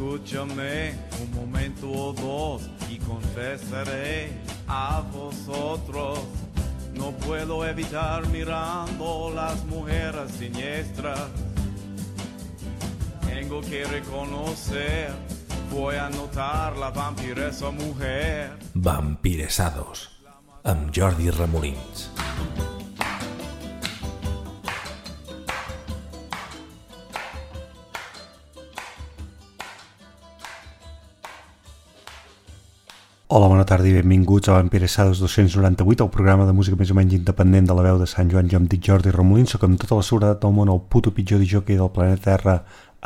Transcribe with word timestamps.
Escúchame 0.00 0.94
un 1.20 1.30
momento 1.34 1.90
o 1.90 2.14
dos 2.14 2.70
y 2.88 2.96
confesaré 3.00 4.32
a 4.66 5.02
vosotros. 5.12 6.20
No 6.94 7.12
puedo 7.12 7.66
evitar 7.66 8.26
mirando 8.28 9.30
las 9.34 9.62
mujeres 9.66 10.32
siniestras. 10.38 11.28
Tengo 13.26 13.60
que 13.60 13.84
reconocer, 13.84 15.10
voy 15.70 15.96
a 15.96 16.08
notar 16.08 16.78
la 16.78 16.88
vampiresa 16.88 17.70
mujer. 17.70 18.56
Vampiresados, 18.72 20.08
amb 20.64 20.90
Jordi 20.96 21.28
Remolins. 21.28 22.10
Hola, 33.32 33.46
bona 33.46 33.62
tarda 33.62 33.86
i 33.86 33.92
benvinguts 33.94 34.48
a 34.50 34.56
Vampiressades 34.56 35.20
298, 35.22 36.02
el 36.02 36.10
programa 36.10 36.48
de 36.48 36.50
música 36.50 36.74
més 36.74 36.90
o 36.90 36.96
menys 36.98 37.12
independent 37.14 37.68
de 37.68 37.76
la 37.78 37.84
veu 37.84 38.00
de 38.00 38.08
Sant 38.10 38.26
Joan. 38.32 38.48
Jo 38.50 38.58
em 38.58 38.64
dic 38.66 38.82
Jordi 38.88 39.12
Romolinso, 39.14 39.60
que 39.62 39.68
amb 39.68 39.78
tota 39.78 40.00
la 40.00 40.02
seguretat 40.08 40.40
del 40.42 40.56
món 40.56 40.72
el 40.72 40.80
puto 40.90 41.12
pitjor 41.14 41.38
dijòquei 41.38 41.78
del 41.78 41.92
planeta 41.94 42.24
Terra 42.24 42.56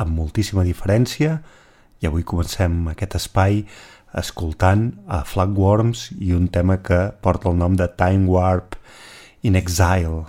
amb 0.01 0.17
moltíssima 0.17 0.65
diferència. 0.65 1.35
I 2.01 2.09
avui 2.09 2.25
comencem 2.25 2.79
aquest 2.95 3.19
espai 3.21 3.67
escoltant 4.17 4.87
a 5.13 5.21
Flagworms 5.29 6.07
i 6.17 6.33
un 6.33 6.49
tema 6.49 6.79
que 6.81 7.03
porta 7.21 7.53
el 7.53 7.61
nom 7.61 7.77
de 7.77 7.93
Time 7.93 8.25
Warp 8.25 8.81
in 9.45 9.61
Exile, 9.61 10.25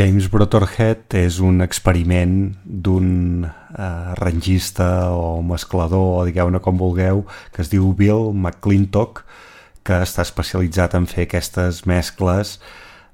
James 0.00 0.30
Brotherhead 0.32 1.12
és 1.18 1.42
un 1.44 1.60
experiment 1.60 2.54
d'un 2.64 3.44
eh, 3.44 3.82
arrangista 3.84 5.10
o 5.12 5.42
mesclador, 5.44 6.22
o 6.22 6.24
digueu-ne 6.24 6.56
com 6.64 6.80
vulgueu, 6.80 7.26
que 7.52 7.60
es 7.60 7.68
diu 7.68 7.90
Bill 7.98 8.30
McClintock, 8.32 9.20
que 9.84 10.00
està 10.00 10.24
especialitzat 10.24 10.96
en 10.96 11.04
fer 11.10 11.26
aquestes 11.26 11.82
mescles 11.84 12.54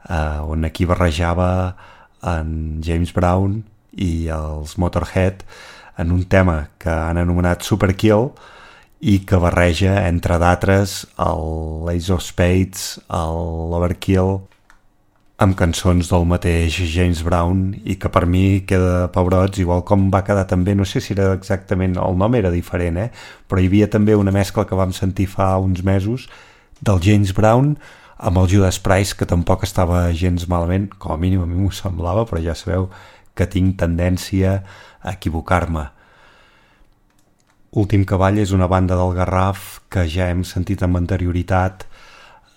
eh, 0.06 0.38
on 0.46 0.62
aquí 0.68 0.86
barrejava 0.86 1.50
en 2.22 2.78
James 2.86 3.10
Brown 3.16 3.64
i 3.90 4.28
els 4.30 4.78
Motorhead 4.78 5.42
en 5.98 6.14
un 6.14 6.22
tema 6.30 6.68
que 6.78 6.94
han 6.94 7.18
anomenat 7.18 7.66
Superkill 7.66 8.30
i 9.02 9.24
que 9.26 9.42
barreja, 9.42 10.04
entre 10.06 10.38
d'altres, 10.38 11.00
el 11.18 11.90
of 12.14 12.22
Spades, 12.22 12.92
l'Overkill, 13.10 14.36
amb 15.36 15.52
cançons 15.56 16.08
del 16.08 16.24
mateix 16.24 16.78
James 16.88 17.20
Brown 17.24 17.74
i 17.84 17.98
que 18.00 18.08
per 18.08 18.24
mi 18.24 18.62
queda 18.68 19.10
pebrots, 19.12 19.60
igual 19.60 19.82
com 19.84 20.08
va 20.12 20.22
quedar 20.24 20.46
també, 20.48 20.72
no 20.74 20.86
sé 20.88 21.02
si 21.04 21.12
era 21.12 21.34
exactament, 21.36 21.98
el 22.00 22.16
nom 22.16 22.34
era 22.38 22.52
diferent, 22.52 22.96
eh? 22.96 23.10
però 23.48 23.60
hi 23.60 23.68
havia 23.68 23.88
també 23.92 24.16
una 24.16 24.32
mescla 24.32 24.64
que 24.64 24.78
vam 24.78 24.94
sentir 24.96 25.28
fa 25.28 25.52
uns 25.60 25.82
mesos 25.84 26.24
del 26.80 27.02
James 27.04 27.34
Brown 27.36 27.74
amb 28.16 28.40
el 28.40 28.48
Judas 28.48 28.78
Price, 28.80 29.12
que 29.12 29.28
tampoc 29.28 29.66
estava 29.66 30.06
gens 30.16 30.46
malament, 30.48 30.88
com 30.96 31.12
a 31.12 31.18
mínim 31.20 31.42
a 31.44 31.48
mi 31.48 31.58
m'ho 31.60 31.68
semblava, 31.68 32.24
però 32.24 32.40
ja 32.40 32.54
sabeu 32.56 32.88
que 33.36 33.44
tinc 33.44 33.76
tendència 33.76 34.62
a 35.02 35.12
equivocar-me. 35.12 35.84
Últim 37.76 38.06
Cavall 38.08 38.40
és 38.40 38.54
una 38.56 38.70
banda 38.72 38.96
del 38.96 39.12
Garraf 39.12 39.82
que 39.92 40.06
ja 40.08 40.30
hem 40.32 40.46
sentit 40.48 40.80
amb 40.80 40.96
anterioritat 40.96 41.84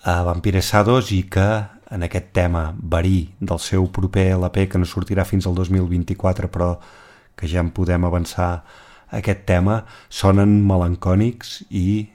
a 0.08 0.22
Vampire 0.24 0.62
Sados 0.64 1.12
i 1.12 1.26
que 1.28 1.50
en 1.90 2.06
aquest 2.06 2.30
tema 2.36 2.70
verí 2.78 3.34
del 3.40 3.58
seu 3.58 3.88
proper 3.90 4.30
LP 4.36 4.68
que 4.70 4.78
no 4.78 4.86
sortirà 4.86 5.26
fins 5.26 5.46
al 5.46 5.54
2024 5.58 6.50
però 6.52 6.76
que 7.36 7.48
ja 7.48 7.60
en 7.60 7.70
podem 7.74 8.04
avançar 8.04 8.62
aquest 9.10 9.44
tema 9.46 9.82
sonen 10.08 10.60
melancònics 10.66 11.60
i 11.70 12.08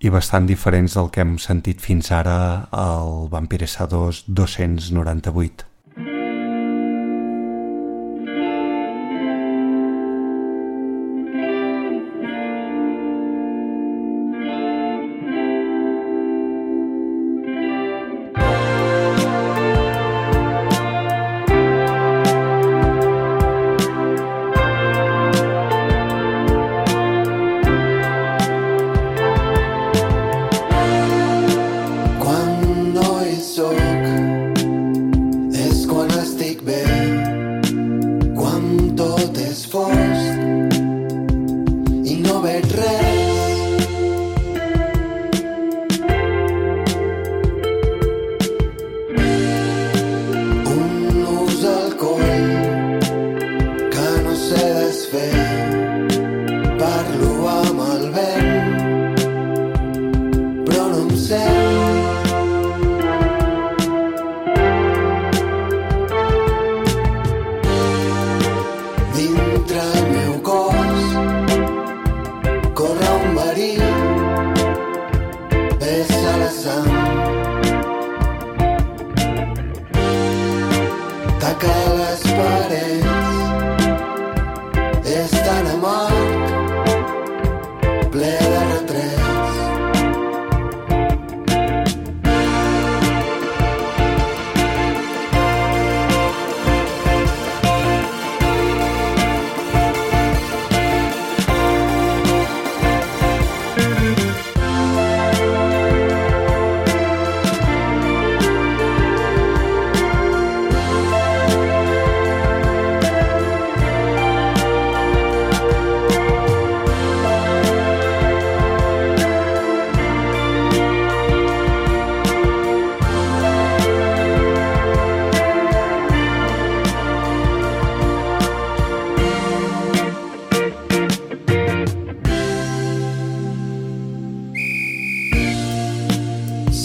i 0.00 0.08
bastant 0.08 0.46
diferents 0.48 0.94
del 0.96 1.10
que 1.12 1.20
hem 1.20 1.34
sentit 1.36 1.82
fins 1.84 2.08
ara 2.16 2.36
al 2.72 3.28
Vampire 3.28 3.66
Sados 3.68 4.24
298. 4.26 5.69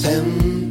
December. 0.06 0.65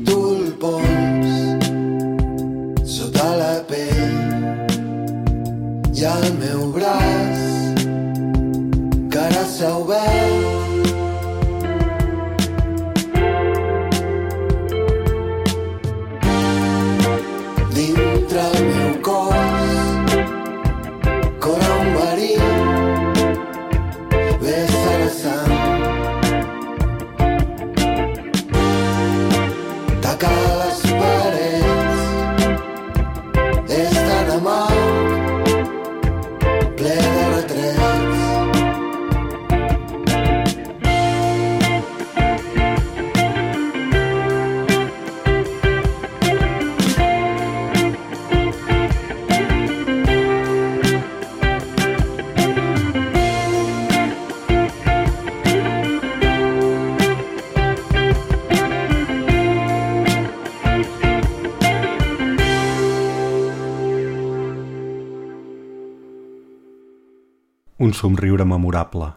Somriure 68.04 68.44
memorable. 68.44 69.14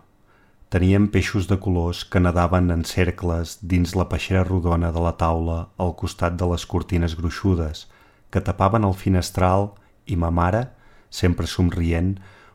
Teníem 0.72 1.10
peixos 1.12 1.48
de 1.51 1.58
colors 1.60 2.06
que 2.08 2.22
nadaven 2.24 2.70
en 2.72 2.86
cercles 2.88 3.58
dins 3.60 3.91
la 4.00 4.06
peixera 4.08 4.46
rodona 4.48 4.94
de 4.96 5.01
la 5.03 5.12
taula 5.20 5.58
al 5.75 5.91
costat 6.00 6.38
de 6.39 6.48
les 6.48 6.63
cortines 6.63 7.17
gruixudes 7.20 7.82
que 8.32 8.39
tapaven 8.39 8.88
el 8.88 8.96
finestral 8.96 9.74
i 10.08 10.15
ma 10.15 10.29
mare, 10.32 10.70
sempre 11.12 11.50
somrient, 11.51 12.13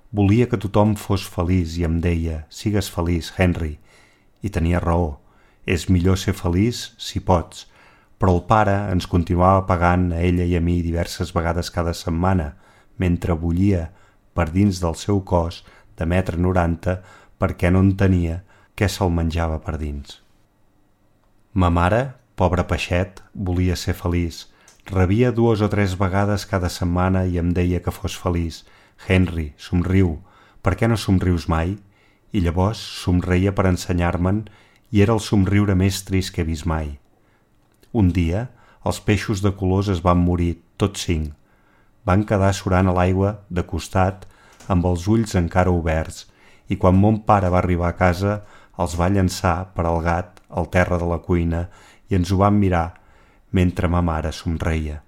volia 0.09 0.47
que 0.49 0.57
tothom 0.57 0.95
fos 0.97 1.27
feliç 1.35 1.77
i 1.77 1.85
em 1.85 2.01
deia 2.01 2.47
«Sigues 2.49 2.89
feliç, 2.89 3.29
Henry». 3.37 3.77
I 4.41 4.49
tenia 4.49 4.81
raó. 4.81 5.19
És 5.69 5.91
millor 5.93 6.17
ser 6.17 6.33
feliç 6.33 6.95
si 6.97 7.21
pots. 7.21 7.67
Però 8.17 8.39
el 8.39 8.47
pare 8.49 8.79
ens 8.95 9.05
continuava 9.05 9.67
pagant 9.69 10.09
a 10.17 10.25
ella 10.25 10.49
i 10.49 10.57
a 10.57 10.65
mi 10.65 10.81
diverses 10.81 11.37
vegades 11.37 11.69
cada 11.69 11.93
setmana, 11.93 12.55
mentre 12.97 13.37
bullia 13.37 13.91
per 14.33 14.49
dins 14.49 14.81
del 14.81 14.97
seu 14.97 15.21
cos 15.21 15.61
de 15.99 16.07
metre 16.09 16.39
noranta 16.39 17.01
perquè 17.39 17.71
no 17.73 17.83
entenia 17.85 18.43
què 18.79 18.89
se'l 18.89 19.13
menjava 19.13 19.59
per 19.65 19.77
dins. 19.81 20.21
Ma 21.53 21.69
mare, 21.69 22.15
pobra 22.37 22.65
peixet, 22.65 23.21
volia 23.35 23.77
ser 23.77 23.95
feliç. 23.99 24.47
Rebia 24.89 25.31
dues 25.33 25.61
o 25.61 25.69
tres 25.69 25.95
vegades 26.01 26.47
cada 26.49 26.71
setmana 26.73 27.27
i 27.29 27.39
em 27.39 27.53
deia 27.53 27.83
que 27.85 27.93
fos 27.95 28.17
feliç. 28.19 28.63
Henry, 29.07 29.53
somriu, 29.59 30.17
per 30.63 30.75
què 30.79 30.89
no 30.89 30.97
somrius 30.97 31.49
mai? 31.51 31.77
I 32.33 32.41
llavors 32.41 32.81
somreia 33.03 33.53
per 33.53 33.67
ensenyar-me'n 33.69 34.47
i 34.93 35.03
era 35.05 35.15
el 35.17 35.21
somriure 35.21 35.77
més 35.77 36.03
trist 36.09 36.33
que 36.33 36.43
he 36.43 36.49
vist 36.49 36.67
mai. 36.67 36.97
Un 37.93 38.09
dia, 38.17 38.49
els 38.89 39.01
peixos 39.05 39.43
de 39.45 39.53
colors 39.53 39.91
es 39.93 40.01
van 40.05 40.21
morir, 40.23 40.57
tots 40.81 41.05
cinc. 41.07 41.33
Van 42.09 42.25
quedar 42.27 42.51
surant 42.57 42.89
a 42.89 42.95
l'aigua, 42.97 43.37
de 43.51 43.63
costat, 43.69 44.25
amb 44.73 44.89
els 44.89 45.07
ulls 45.09 45.37
encara 45.39 45.75
oberts, 45.75 46.27
i 46.73 46.79
quan 46.81 46.97
mon 46.99 47.21
pare 47.29 47.51
va 47.53 47.61
arribar 47.61 47.93
a 47.93 47.99
casa 47.99 48.41
els 48.83 48.97
va 48.99 49.11
llançar 49.13 49.57
per 49.77 49.87
al 49.87 50.01
gat 50.07 50.41
al 50.49 50.69
terra 50.73 50.99
de 51.01 51.09
la 51.09 51.21
cuina 51.27 51.67
i 52.09 52.19
ens 52.19 52.33
ho 52.33 52.41
vam 52.45 52.59
mirar 52.65 52.89
mentre 53.53 53.89
ma 53.89 54.01
mare 54.01 54.33
somreia. 54.33 55.03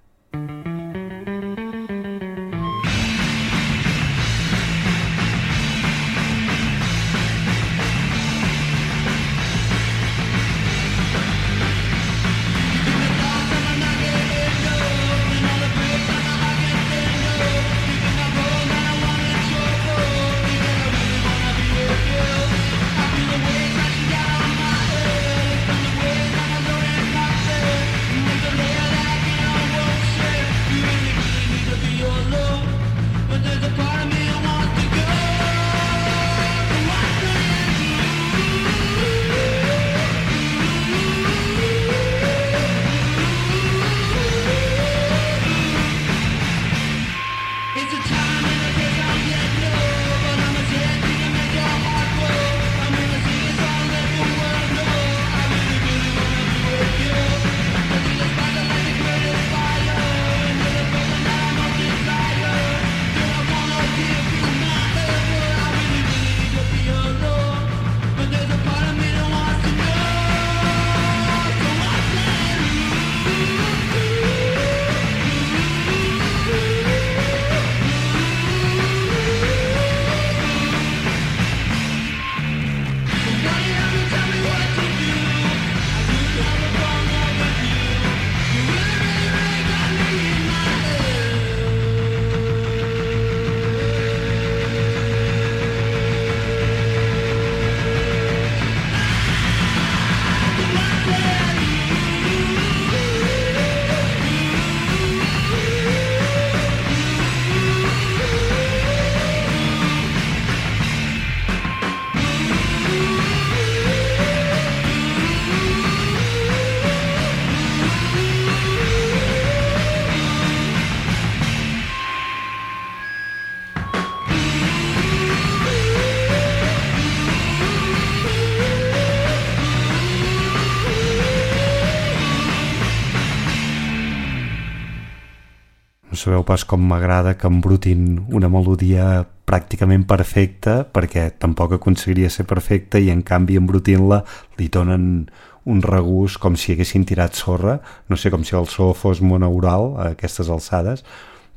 Sabeu 136.25 136.43
pas 136.47 136.63
com 136.65 136.81
m'agrada 136.81 137.35
que 137.37 137.49
embrutin 137.49 138.25
una 138.33 138.49
melodia 138.49 139.25
pràcticament 139.45 140.07
perfecta 140.09 140.79
perquè 140.89 141.27
tampoc 141.37 141.75
aconseguiria 141.77 142.31
ser 142.33 142.47
perfecta 142.49 142.97
i 142.97 143.11
en 143.13 143.21
canvi 143.21 143.59
embrutint-la 143.61 144.23
li 144.57 144.69
donen 144.73 145.27
un 145.69 145.81
regús 145.85 146.39
com 146.41 146.57
si 146.57 146.73
haguessin 146.73 147.05
tirat 147.05 147.37
sorra 147.37 147.77
no 148.09 148.17
sé, 148.17 148.31
com 148.33 148.43
si 148.45 148.57
el 148.57 148.65
so 148.69 148.91
fos 148.97 149.21
monaural 149.21 149.93
a 149.97 150.09
aquestes 150.15 150.49
alçades 150.49 151.05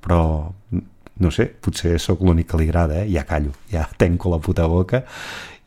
però 0.04 0.20
no 1.18 1.32
sé, 1.34 1.48
potser 1.48 1.96
sóc 1.98 2.20
l'únic 2.22 2.46
que 2.52 2.60
li 2.60 2.68
agrada, 2.68 3.00
eh? 3.02 3.08
ja 3.10 3.24
callo, 3.26 3.56
ja 3.72 3.88
tenco 4.00 4.30
la 4.30 4.38
puta 4.38 4.68
boca 4.68 5.02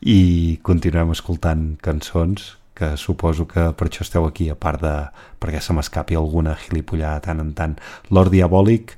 i 0.02 0.58
continuem 0.62 1.12
escoltant 1.14 1.72
cançons 1.82 2.52
que 2.74 2.96
suposo 2.96 3.46
que 3.48 3.70
per 3.76 3.88
això 3.88 4.04
esteu 4.06 4.26
aquí, 4.26 4.48
a 4.50 4.56
part 4.56 4.80
de 4.82 4.94
perquè 5.42 5.60
se 5.60 5.74
m'escapi 5.76 6.16
alguna 6.16 6.56
gilipollada 6.58 7.20
tant 7.28 7.42
en 7.42 7.52
tant. 7.56 7.76
Lord 8.10 8.32
Diabòlic 8.32 8.96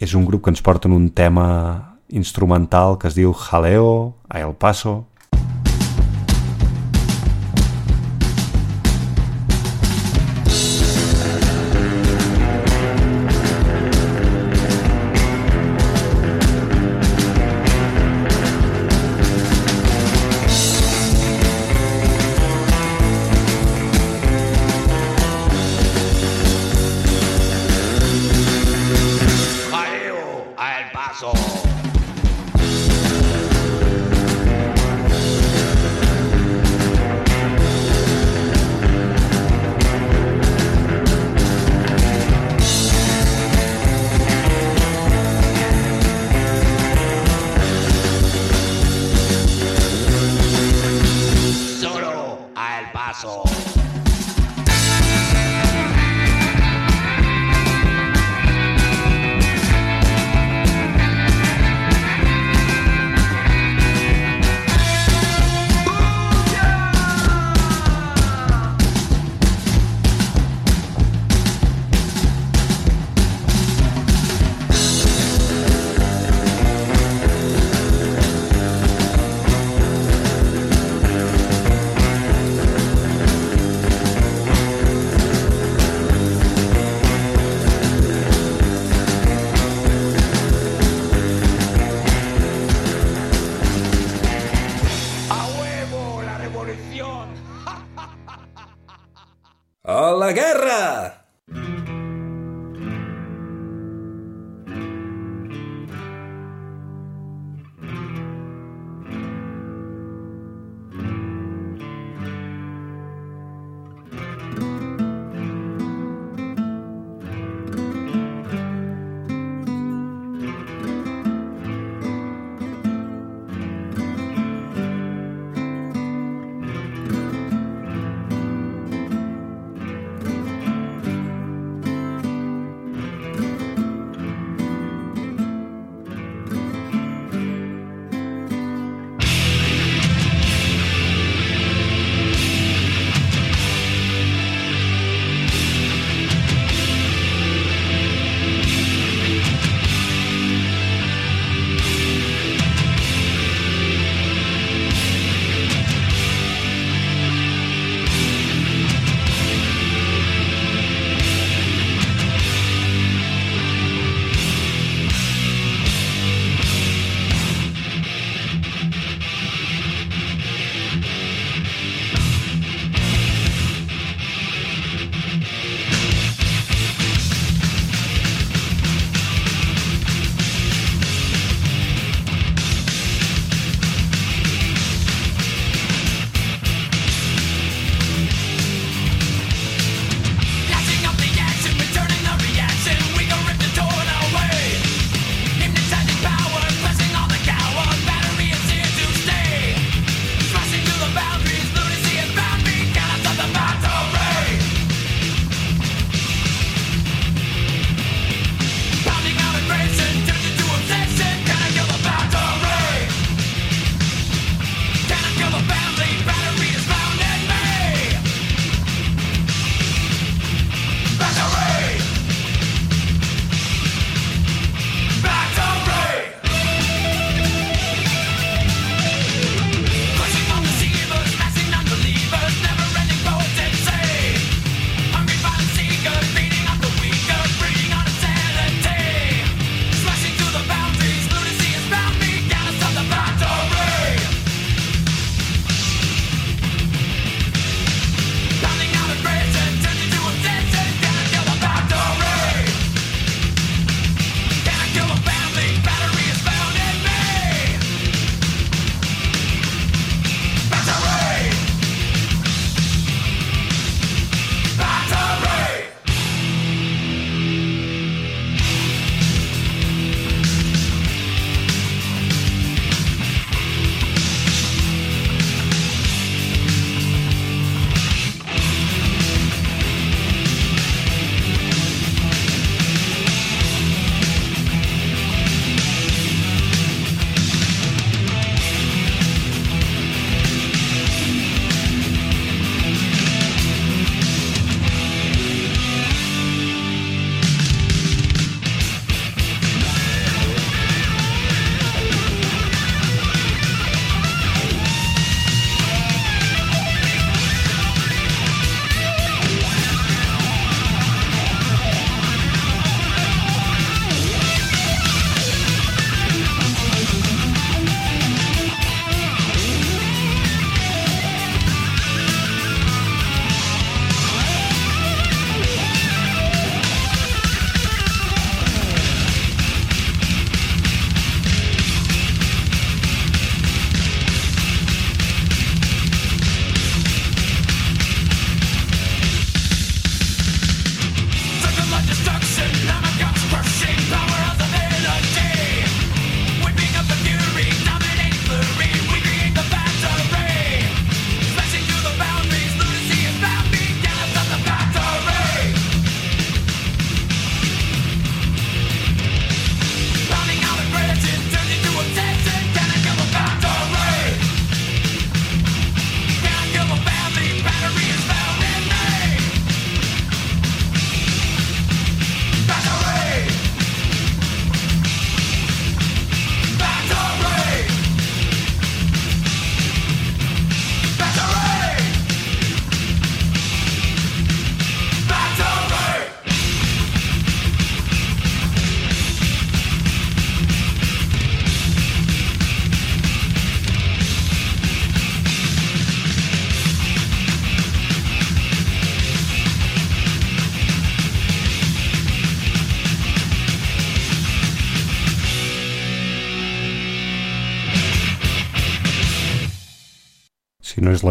és 0.00 0.14
un 0.16 0.24
grup 0.26 0.44
que 0.44 0.54
ens 0.54 0.62
porta 0.64 0.88
en 0.88 0.96
un 0.96 1.10
tema 1.10 1.46
instrumental 2.08 2.98
que 2.98 3.08
es 3.08 3.14
diu 3.14 3.32
Jaleo 3.36 4.16
a 4.28 4.40
El 4.40 4.56
Paso, 4.58 5.09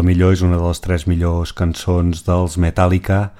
la 0.00 0.06
millor, 0.06 0.32
és 0.32 0.40
una 0.40 0.56
de 0.56 0.64
les 0.64 0.80
tres 0.80 1.02
millors 1.04 1.50
cançons 1.52 2.22
dels 2.24 2.54
Metallica, 2.56 3.34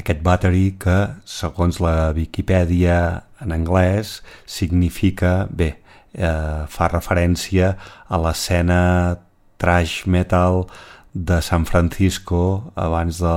aquest 0.00 0.22
Battery 0.24 0.70
que, 0.80 0.96
segons 1.28 1.82
la 1.84 2.14
Viquipèdia 2.16 2.96
en 3.44 3.52
anglès, 3.52 4.22
significa, 4.48 5.44
bé, 5.52 5.74
eh, 6.14 6.64
fa 6.72 6.88
referència 6.88 7.74
a 8.08 8.20
l'escena 8.22 9.18
trash 9.60 10.06
metal 10.06 10.64
de 11.12 11.42
San 11.44 11.68
Francisco 11.68 12.72
abans 12.74 13.20
de... 13.20 13.36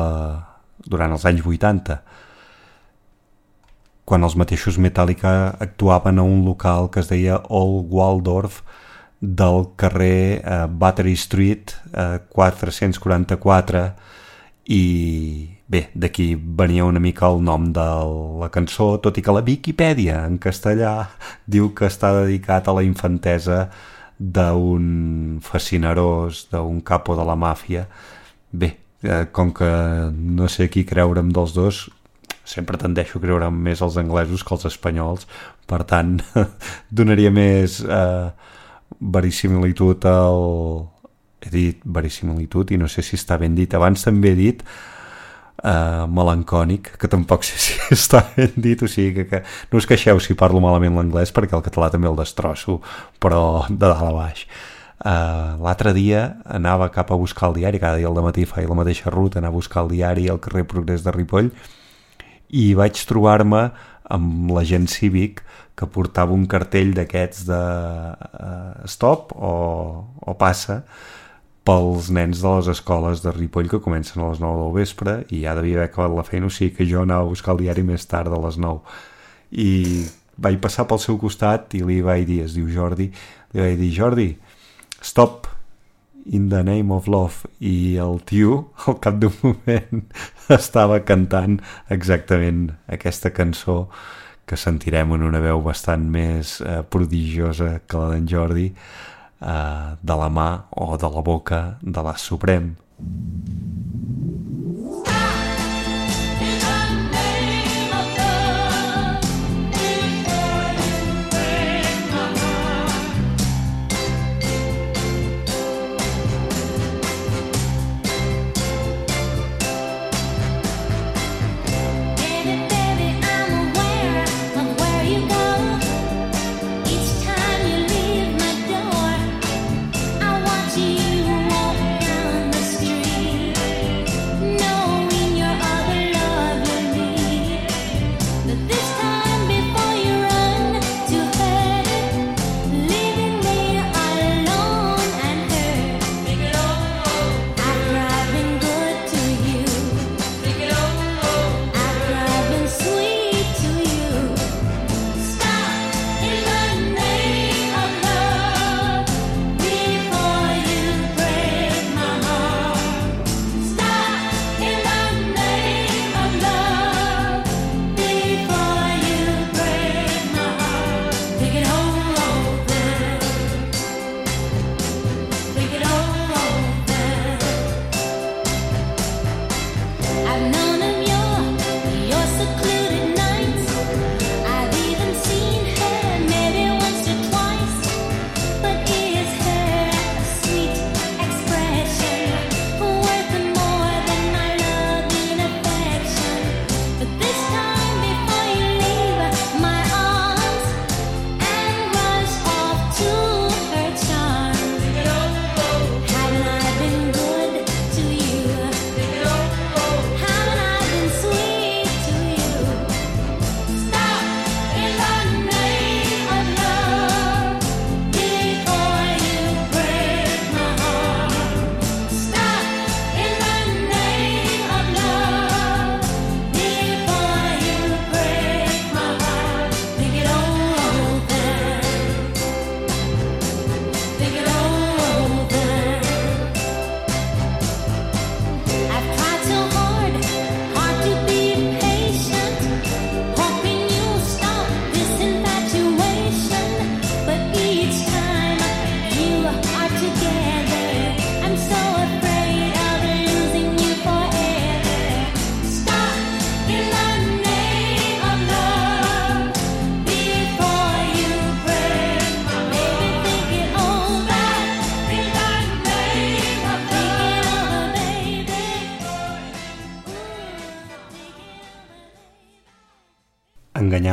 durant 0.87 1.11
els 1.11 1.25
anys 1.27 1.43
80 1.45 1.99
quan 4.05 4.23
els 4.23 4.37
mateixos 4.39 4.79
Metallica 4.81 5.57
actuaven 5.59 6.19
a 6.19 6.23
un 6.23 6.45
local 6.45 6.89
que 6.91 7.03
es 7.03 7.11
deia 7.11 7.41
Old 7.49 7.91
Waldorf 7.91 8.61
del 9.21 9.67
carrer 9.77 10.41
eh, 10.41 10.65
Battery 10.67 11.13
Street 11.13 11.71
eh, 11.93 12.19
444 12.33 13.83
i 14.73 14.83
bé, 15.71 15.87
d'aquí 15.93 16.33
venia 16.35 16.85
una 16.85 16.99
mica 16.99 17.29
el 17.29 17.39
nom 17.45 17.69
de 17.73 17.87
la 18.41 18.49
cançó, 18.53 18.97
tot 19.01 19.17
i 19.17 19.23
que 19.23 19.33
la 19.33 19.45
Viquipèdia 19.45 20.25
en 20.25 20.37
castellà 20.41 20.95
diu 21.45 21.71
que 21.77 21.87
està 21.87 22.11
dedicat 22.17 22.67
a 22.67 22.75
la 22.75 22.83
infantesa 22.83 23.69
d'un 24.17 25.39
fascinerós, 25.41 26.47
d'un 26.51 26.81
capo 26.85 27.15
de 27.17 27.25
la 27.25 27.37
màfia. 27.37 27.87
Bé, 28.51 28.75
eh, 29.03 29.25
com 29.31 29.53
que 29.53 29.71
no 30.11 30.49
sé 30.49 30.69
qui 30.69 30.85
creure'm 30.85 31.31
dels 31.33 31.55
dos, 31.57 31.89
sempre 32.45 32.77
tendeixo 32.77 33.19
a 33.19 33.21
creure 33.21 33.49
més 33.53 33.81
els 33.81 33.97
anglesos 33.97 34.43
que 34.43 34.53
els 34.57 34.67
espanyols, 34.69 35.27
per 35.69 35.83
tant, 35.89 36.19
donaria 37.01 37.31
més 37.33 37.79
eh, 37.85 38.29
verisimilitud 39.01 40.05
al... 40.05 40.41
He 41.41 41.49
dit 41.49 41.79
verisimilitud 41.89 42.69
i 42.69 42.77
no 42.77 42.85
sé 42.85 43.01
si 43.01 43.17
està 43.17 43.39
ben 43.41 43.55
dit. 43.57 43.71
Abans 43.73 44.03
també 44.05 44.35
he 44.35 44.37
dit 44.37 44.59
uh, 45.65 46.05
melancònic, 46.05 46.91
que 47.01 47.09
tampoc 47.09 47.45
sé 47.47 47.57
si 47.65 47.79
està 47.95 48.21
ben 48.35 48.53
dit, 48.55 48.81
o 48.81 48.89
sigui 48.89 49.15
que, 49.15 49.25
que 49.25 49.71
no 49.71 49.81
us 49.81 49.89
queixeu 49.89 50.21
si 50.21 50.37
parlo 50.37 50.61
malament 50.61 50.97
l'anglès 50.97 51.33
perquè 51.33 51.57
el 51.57 51.65
català 51.65 51.89
també 51.93 52.09
el 52.11 52.19
destrosso, 52.19 52.77
però 53.17 53.65
de 53.69 53.81
dalt 53.81 54.05
a 54.05 54.13
baix. 54.13 54.45
Uh, 55.01 55.57
L'altre 55.65 55.95
dia 55.97 56.27
anava 56.45 56.91
cap 56.93 57.09
a 57.09 57.17
buscar 57.17 57.49
el 57.49 57.57
diari, 57.57 57.81
cada 57.81 57.97
dia 57.97 58.09
al 58.09 58.21
matí 58.21 58.45
faig 58.45 58.69
la 58.69 58.77
mateixa 58.77 59.09
ruta, 59.09 59.41
anar 59.41 59.49
a 59.49 59.57
buscar 59.57 59.87
el 59.87 59.95
diari 59.95 60.27
al 60.29 60.41
carrer 60.43 60.67
Progrés 60.69 61.01
de 61.01 61.13
Ripoll, 61.15 61.49
i 62.53 62.73
vaig 62.77 62.99
trobar-me 63.09 63.71
amb 64.11 64.51
l'agent 64.53 64.85
cívic 64.91 65.41
que 65.81 65.89
portava 65.89 66.37
un 66.37 66.45
cartell 66.45 66.93
d'aquests 66.93 67.47
de 67.49 67.57
uh, 67.57 68.85
stop 68.85 69.33
o, 69.33 69.53
o 70.21 70.35
passa 70.37 70.83
pels 71.65 72.11
nens 72.13 72.41
de 72.41 72.51
les 72.55 72.69
escoles 72.73 73.21
de 73.25 73.33
Ripoll 73.33 73.69
que 73.69 73.81
comencen 73.81 74.21
a 74.21 74.29
les 74.29 74.41
9 74.41 74.61
del 74.61 74.75
vespre 74.77 75.15
i 75.33 75.43
ja 75.45 75.55
devia 75.57 75.79
haver 75.79 75.89
acabat 75.89 76.13
la 76.13 76.25
feina, 76.25 76.49
o 76.49 76.53
sigui 76.53 76.75
que 76.77 76.89
jo 76.89 77.01
anava 77.01 77.25
a 77.25 77.31
buscar 77.33 77.55
el 77.55 77.63
diari 77.65 77.85
més 77.85 78.05
tard 78.09 78.29
a 78.29 78.41
les 78.45 78.61
9 78.61 79.57
i 79.65 79.71
vaig 80.41 80.61
passar 80.61 80.85
pel 80.89 81.01
seu 81.01 81.17
costat 81.21 81.73
i 81.77 81.83
li 81.85 81.99
vaig 82.05 82.27
dir, 82.29 82.43
es 82.45 82.53
diu 82.57 82.69
Jordi 82.69 83.09
li 83.09 83.65
vaig 83.65 83.81
dir, 83.81 83.91
Jordi 83.97 84.29
stop 85.01 85.49
in 86.25 86.49
the 86.49 86.63
name 86.63 86.93
of 86.93 87.07
love. 87.07 87.47
I 87.59 87.97
el 87.97 88.21
tio 88.25 88.71
al 88.85 88.99
cap 89.01 89.17
d'un 89.21 89.33
moment 89.41 90.05
estava 90.59 91.01
cantant 91.05 91.59
exactament 91.89 92.69
aquesta 92.85 93.33
cançó 93.33 93.87
que 94.51 94.59
sentirem 94.59 95.15
en 95.15 95.23
una 95.23 95.39
veu 95.39 95.61
bastant 95.63 96.03
més 96.11 96.57
eh, 96.59 96.81
prodigiosa 96.83 97.77
que 97.87 98.01
la 98.01 98.09
d'en 98.11 98.27
Jordi 98.27 98.67
eh, 98.67 99.89
de 99.95 100.17
la 100.19 100.27
mà 100.27 100.49
o 100.75 100.97
de 100.99 101.11
la 101.15 101.23
boca 101.23 101.61
de 101.81 102.03
la 102.03 102.17
Suprem 102.19 102.73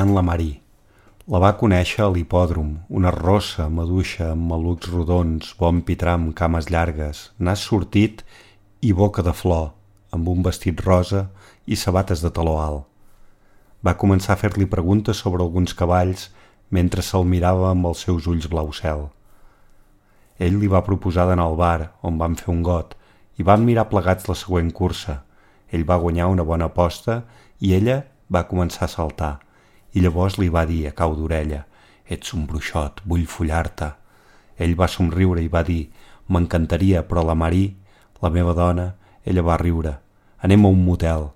Enganyant 0.09 0.15
la 0.17 0.23
Marí. 0.25 0.53
La 1.29 1.39
va 1.39 1.57
conèixer 1.61 2.01
a 2.01 2.09
l'hipòdrom, 2.09 2.69
una 2.89 3.11
rossa 3.13 3.67
maduixa 3.69 4.31
amb 4.33 4.49
malucs 4.49 4.89
rodons, 4.89 5.51
bon 5.59 5.83
pitram, 5.85 6.31
cames 6.33 6.71
llargues, 6.73 7.33
nas 7.39 7.61
sortit 7.61 8.23
i 8.81 8.95
boca 8.97 9.23
de 9.23 9.35
flor, 9.37 9.75
amb 10.11 10.29
un 10.33 10.41
vestit 10.43 10.81
rosa 10.81 11.27
i 11.67 11.77
sabates 11.77 12.23
de 12.25 12.31
taló 12.33 12.57
alt. 12.63 12.87
Va 13.85 13.99
començar 14.01 14.33
a 14.33 14.41
fer-li 14.41 14.65
preguntes 14.67 15.21
sobre 15.21 15.45
alguns 15.45 15.75
cavalls 15.77 16.31
mentre 16.71 17.05
se'l 17.05 17.29
mirava 17.29 17.69
amb 17.71 17.91
els 17.91 18.07
seus 18.07 18.27
ulls 18.27 18.49
blau 18.49 18.73
cel. 18.73 19.11
Ell 20.39 20.57
li 20.57 20.71
va 20.73 20.87
proposar 20.87 21.27
d'anar 21.29 21.51
al 21.51 21.59
bar, 21.61 21.91
on 22.01 22.17
van 22.17 22.39
fer 22.41 22.49
un 22.55 22.63
got, 22.63 22.97
i 23.37 23.45
van 23.45 23.67
mirar 23.67 23.91
plegats 23.93 24.31
la 24.31 24.39
següent 24.39 24.73
cursa. 24.73 25.21
Ell 25.69 25.85
va 25.85 26.01
guanyar 26.01 26.31
una 26.33 26.49
bona 26.49 26.71
aposta 26.73 27.27
i 27.61 27.75
ella 27.77 28.01
va 28.33 28.47
començar 28.49 28.89
a 28.89 28.95
saltar. 28.95 29.35
I 29.95 30.03
llavors 30.05 30.37
li 30.39 30.51
va 30.53 30.67
dir 30.69 30.87
a 30.89 30.93
cau 30.97 31.15
d'orella 31.17 31.65
«Ets 32.09 32.35
un 32.37 32.47
bruixot, 32.49 33.01
vull 33.05 33.27
follar-te». 33.29 33.93
Ell 34.59 34.75
va 34.77 34.89
somriure 34.89 35.43
i 35.45 35.49
va 35.49 35.63
dir 35.65 35.89
«M'encantaria, 36.29 37.05
però 37.09 37.25
la 37.25 37.37
Marí, 37.39 37.77
la 38.21 38.31
meva 38.31 38.55
dona, 38.57 38.95
ella 39.25 39.45
va 39.45 39.57
riure. 39.61 39.99
Anem 40.45 40.65
a 40.65 40.73
un 40.75 40.85
motel». 40.85 41.31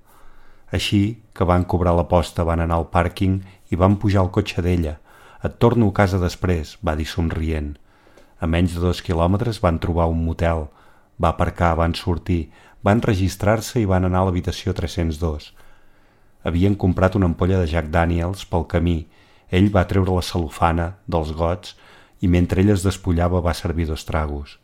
Així 0.72 1.22
que 1.36 1.44
van 1.48 1.64
cobrar 1.68 1.94
l'aposta, 1.96 2.44
van 2.48 2.60
anar 2.64 2.80
al 2.80 2.88
pàrquing 2.92 3.40
i 3.70 3.76
van 3.76 3.96
pujar 4.00 4.24
al 4.24 4.32
cotxe 4.32 4.64
d'ella. 4.64 4.98
«Et 5.44 5.56
torno 5.58 5.88
a 5.88 5.96
casa 5.96 6.20
després», 6.20 6.76
va 6.84 6.96
dir 6.96 7.08
somrient. 7.08 7.74
A 8.40 8.46
menys 8.46 8.76
de 8.76 8.80
dos 8.82 9.02
quilòmetres 9.06 9.60
van 9.62 9.78
trobar 9.78 10.08
un 10.10 10.24
motel. 10.24 10.66
Va 11.20 11.32
aparcar, 11.32 11.74
van 11.78 11.94
sortir, 11.94 12.50
van 12.82 13.00
registrar-se 13.00 13.80
i 13.80 13.86
van 13.86 14.08
anar 14.08 14.22
a 14.22 14.28
l'habitació 14.28 14.74
302. 14.74 15.52
Havien 16.42 16.74
comprat 16.74 17.14
una 17.14 17.28
ampolla 17.30 17.60
de 17.60 17.68
Jack 17.70 17.90
Daniels 17.94 18.44
pel 18.50 18.66
camí. 18.70 19.06
Ell 19.50 19.70
va 19.74 19.86
treure 19.86 20.14
la 20.16 20.24
celofana 20.26 20.88
dels 21.06 21.32
gots 21.38 21.76
i 22.22 22.30
mentre 22.30 22.62
ell 22.62 22.72
es 22.74 22.84
despullava 22.86 23.42
va 23.44 23.54
servir 23.54 23.86
dos 23.86 24.04
tragos. 24.08 24.58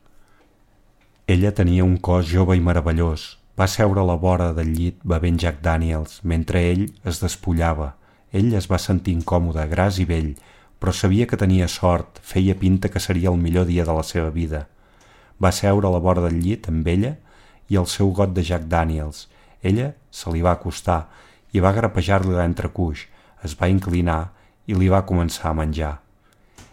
Ella 1.28 1.52
tenia 1.52 1.84
un 1.84 1.98
cos 1.98 2.26
jove 2.30 2.56
i 2.56 2.62
meravellós. 2.64 3.36
Va 3.58 3.66
seure 3.66 4.00
a 4.00 4.06
la 4.06 4.16
vora 4.16 4.52
del 4.54 4.70
llit 4.74 4.98
bevent 5.02 5.38
Jack 5.42 5.62
Daniels 5.62 6.20
mentre 6.22 6.62
ell 6.70 6.86
es 7.04 7.18
despullava. 7.22 7.94
Ell 8.32 8.54
es 8.54 8.68
va 8.70 8.78
sentir 8.78 9.14
incòmode, 9.16 9.64
gras 9.70 9.98
i 9.98 10.06
vell, 10.08 10.34
però 10.78 10.92
sabia 10.94 11.26
que 11.26 11.38
tenia 11.38 11.66
sort, 11.68 12.20
feia 12.22 12.54
pinta 12.54 12.88
que 12.88 13.00
seria 13.02 13.30
el 13.30 13.38
millor 13.38 13.66
dia 13.66 13.84
de 13.84 13.94
la 13.94 14.04
seva 14.06 14.30
vida. 14.30 14.66
Va 15.42 15.50
seure 15.52 15.88
a 15.88 15.94
la 15.94 16.02
vora 16.02 16.22
del 16.22 16.38
llit 16.42 16.68
amb 16.70 16.86
ella 16.86 17.16
i 17.68 17.76
el 17.76 17.86
seu 17.86 18.12
got 18.14 18.34
de 18.34 18.42
Jack 18.42 18.68
Daniels. 18.70 19.26
Ella 19.62 19.92
se 20.10 20.30
li 20.30 20.42
va 20.42 20.54
acostar 20.54 21.08
i 21.52 21.61
va 21.64 21.72
grapejar-li 21.72 22.34
l'entrecuix, 22.34 23.06
es 23.44 23.54
va 23.58 23.70
inclinar 23.72 24.28
i 24.66 24.76
li 24.76 24.90
va 24.92 25.06
començar 25.08 25.50
a 25.50 25.56
menjar. 25.56 25.94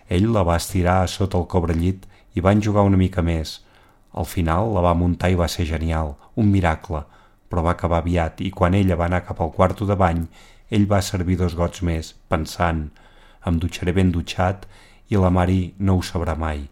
Ell 0.10 0.28
la 0.34 0.44
va 0.44 0.58
estirar 0.60 1.02
a 1.02 1.12
sota 1.12 1.40
el 1.40 1.48
cobrellit 1.50 2.06
i 2.36 2.44
van 2.44 2.62
jugar 2.62 2.84
una 2.86 3.00
mica 3.00 3.24
més. 3.26 3.62
Al 4.14 4.28
final 4.30 4.74
la 4.76 4.84
va 4.86 4.98
muntar 4.98 5.32
i 5.32 5.40
va 5.40 5.48
ser 5.52 5.66
genial, 5.70 6.16
un 6.36 6.52
miracle, 6.52 7.02
però 7.50 7.64
va 7.66 7.74
acabar 7.76 8.02
aviat 8.04 8.42
i 8.42 8.52
quan 8.52 8.76
ella 8.76 8.98
va 9.00 9.08
anar 9.10 9.24
cap 9.26 9.42
al 9.42 9.54
quarto 9.56 9.88
de 9.88 9.96
bany, 9.96 10.26
ell 10.70 10.88
va 10.92 11.02
servir 11.02 11.38
dos 11.40 11.56
gots 11.56 11.82
més, 11.82 12.14
pensant 12.30 12.90
«Em 13.46 13.60
dutxaré 13.62 13.94
ben 13.94 14.12
dutxat 14.12 14.66
i 15.14 15.20
la 15.22 15.30
Mari 15.30 15.76
no 15.80 15.98
ho 15.98 16.04
sabrà 16.04 16.36
mai». 16.36 16.66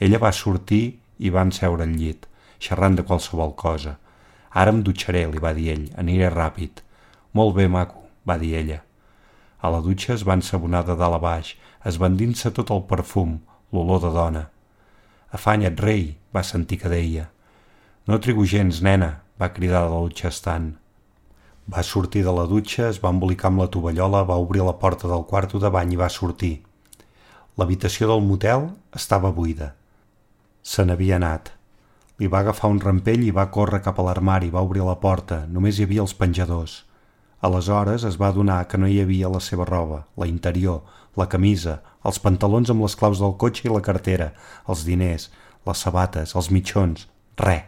Ella 0.00 0.18
va 0.22 0.32
sortir 0.32 0.98
i 1.18 1.30
van 1.30 1.52
seure 1.52 1.84
al 1.84 1.94
llit, 1.94 2.26
xerrant 2.58 2.96
de 2.96 3.04
qualsevol 3.04 3.54
cosa. 3.54 3.98
«Ara 4.50 4.72
em 4.72 4.82
dutxaré», 4.82 5.26
li 5.28 5.42
va 5.42 5.52
dir 5.54 5.70
ell, 5.74 5.88
«aniré 6.00 6.30
ràpid». 6.32 6.87
«Molt 7.32 7.56
bé, 7.56 7.68
maco», 7.68 8.06
va 8.28 8.38
dir 8.38 8.54
ella. 8.56 8.82
A 9.60 9.70
la 9.70 9.80
dutxa 9.82 10.14
es 10.14 10.24
van 10.24 10.42
sabonar 10.42 10.84
de 10.86 10.96
dalt 10.96 11.18
a 11.18 11.22
baix, 11.22 11.54
esbandint-se 11.84 12.52
tot 12.54 12.70
el 12.70 12.84
perfum, 12.88 13.38
l'olor 13.72 14.00
de 14.04 14.12
dona. 14.14 14.44
«Afanya't, 15.32 15.80
rei», 15.80 16.16
va 16.34 16.42
sentir 16.42 16.78
que 16.80 16.88
deia. 16.88 17.28
«No 18.06 18.20
trigo 18.20 18.44
gens, 18.44 18.82
nena», 18.82 19.18
va 19.38 19.52
cridar 19.54 19.84
la 19.86 20.00
dutxa 20.02 20.32
estant. 20.32 20.72
Va 21.68 21.82
sortir 21.84 22.24
de 22.24 22.32
la 22.32 22.46
dutxa, 22.48 22.88
es 22.88 22.98
va 23.02 23.12
embolicar 23.12 23.50
amb 23.50 23.60
la 23.62 23.68
tovallola, 23.68 24.24
va 24.24 24.40
obrir 24.40 24.64
la 24.64 24.78
porta 24.80 25.08
del 25.08 25.26
quarto 25.28 25.60
de 25.60 25.70
bany 25.70 25.92
i 25.92 26.00
va 26.00 26.08
sortir. 26.08 26.62
L'habitació 27.58 28.08
del 28.08 28.24
motel 28.24 28.70
estava 28.94 29.30
buida. 29.34 29.74
Se 30.62 30.84
n'havia 30.84 31.18
anat. 31.20 31.52
Li 32.18 32.26
va 32.26 32.40
agafar 32.40 32.70
un 32.72 32.80
rampell 32.80 33.22
i 33.26 33.34
va 33.34 33.50
córrer 33.54 33.82
cap 33.84 33.98
a 34.00 34.06
l'armari, 34.06 34.50
va 34.50 34.64
obrir 34.64 34.82
la 34.86 34.96
porta, 34.98 35.44
només 35.46 35.78
hi 35.78 35.84
havia 35.84 36.02
els 36.06 36.14
penjadors. 36.14 36.84
Aleshores 37.40 38.02
es 38.02 38.16
va 38.18 38.32
adonar 38.32 38.64
que 38.66 38.78
no 38.78 38.88
hi 38.90 38.98
havia 39.00 39.28
la 39.30 39.38
seva 39.38 39.64
roba, 39.64 40.04
la 40.18 40.26
interior, 40.26 40.80
la 41.14 41.28
camisa, 41.30 41.78
els 42.02 42.18
pantalons 42.22 42.70
amb 42.72 42.82
les 42.82 42.96
claus 42.98 43.20
del 43.22 43.36
cotxe 43.38 43.68
i 43.68 43.70
la 43.70 43.82
cartera, 43.82 44.32
els 44.66 44.82
diners, 44.88 45.28
les 45.66 45.84
sabates, 45.84 46.34
els 46.34 46.50
mitjons, 46.50 47.06
res. 47.38 47.62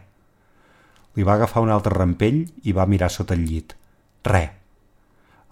Li 1.15 1.23
va 1.27 1.37
agafar 1.39 1.63
un 1.63 1.71
altre 1.71 1.95
rampell 1.95 2.43
i 2.63 2.75
va 2.75 2.87
mirar 2.87 3.09
sota 3.11 3.35
el 3.35 3.43
llit. 3.47 3.75
Re. 4.27 4.43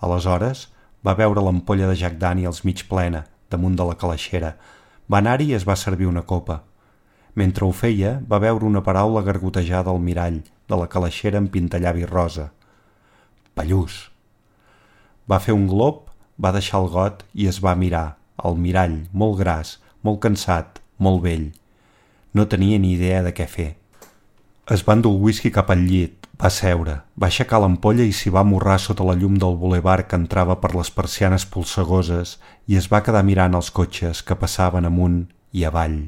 Aleshores 0.03 0.67
va 1.03 1.15
veure 1.15 1.43
l'ampolla 1.43 1.87
de 1.87 1.95
Jack 1.99 2.19
Daniels 2.19 2.63
mig 2.67 2.85
plena, 2.91 3.25
damunt 3.51 3.75
de 3.75 3.87
la 3.87 3.95
calaixera. 3.99 4.53
Va 5.11 5.19
anar-hi 5.23 5.51
i 5.51 5.57
es 5.57 5.67
va 5.67 5.79
servir 5.79 6.07
una 6.07 6.23
copa. 6.27 6.61
Mentre 7.35 7.65
ho 7.65 7.71
feia, 7.71 8.17
va 8.27 8.39
veure 8.39 8.67
una 8.67 8.83
paraula 8.83 9.23
gargotejada 9.23 9.91
al 9.91 9.99
mirall 10.03 10.41
de 10.43 10.79
la 10.79 10.87
calaixera 10.87 11.39
amb 11.39 11.51
pintallavi 11.51 12.07
rosa. 12.07 12.49
Pallús. 13.59 14.07
Va 15.27 15.41
fer 15.43 15.51
un 15.51 15.65
glob, 15.67 16.05
va 16.39 16.53
deixar 16.55 16.79
el 16.79 16.87
got 16.93 17.25
i 17.35 17.49
es 17.51 17.59
va 17.59 17.75
mirar, 17.75 18.15
al 18.39 18.55
mirall, 18.55 19.01
molt 19.11 19.35
gras, 19.41 19.73
molt 20.01 20.21
cansat, 20.23 20.79
molt 20.95 21.25
vell. 21.25 21.49
No 22.31 22.47
tenia 22.47 22.79
ni 22.79 22.93
idea 22.95 23.19
de 23.25 23.33
què 23.35 23.49
fer. 23.51 23.73
Es 24.71 24.85
va 24.87 24.95
endur 24.95 25.11
el 25.11 25.25
whisky 25.25 25.51
cap 25.51 25.73
al 25.73 25.83
llit, 25.89 26.29
va 26.39 26.51
seure, 26.55 27.01
va 27.19 27.27
aixecar 27.27 27.59
l'ampolla 27.59 28.05
i 28.07 28.15
s'hi 28.15 28.31
va 28.31 28.45
morrar 28.47 28.77
sota 28.79 29.03
la 29.03 29.17
llum 29.19 29.35
del 29.43 29.59
boulevard 29.59 30.07
que 30.07 30.19
entrava 30.21 30.55
per 30.63 30.71
les 30.77 30.93
persianes 30.95 31.47
polsegoses 31.55 32.37
i 32.71 32.79
es 32.79 32.87
va 32.93 33.03
quedar 33.03 33.25
mirant 33.27 33.59
els 33.59 33.73
cotxes 33.75 34.23
que 34.23 34.39
passaven 34.39 34.87
amunt 34.87 35.25
i 35.51 35.67
avall. 35.67 35.99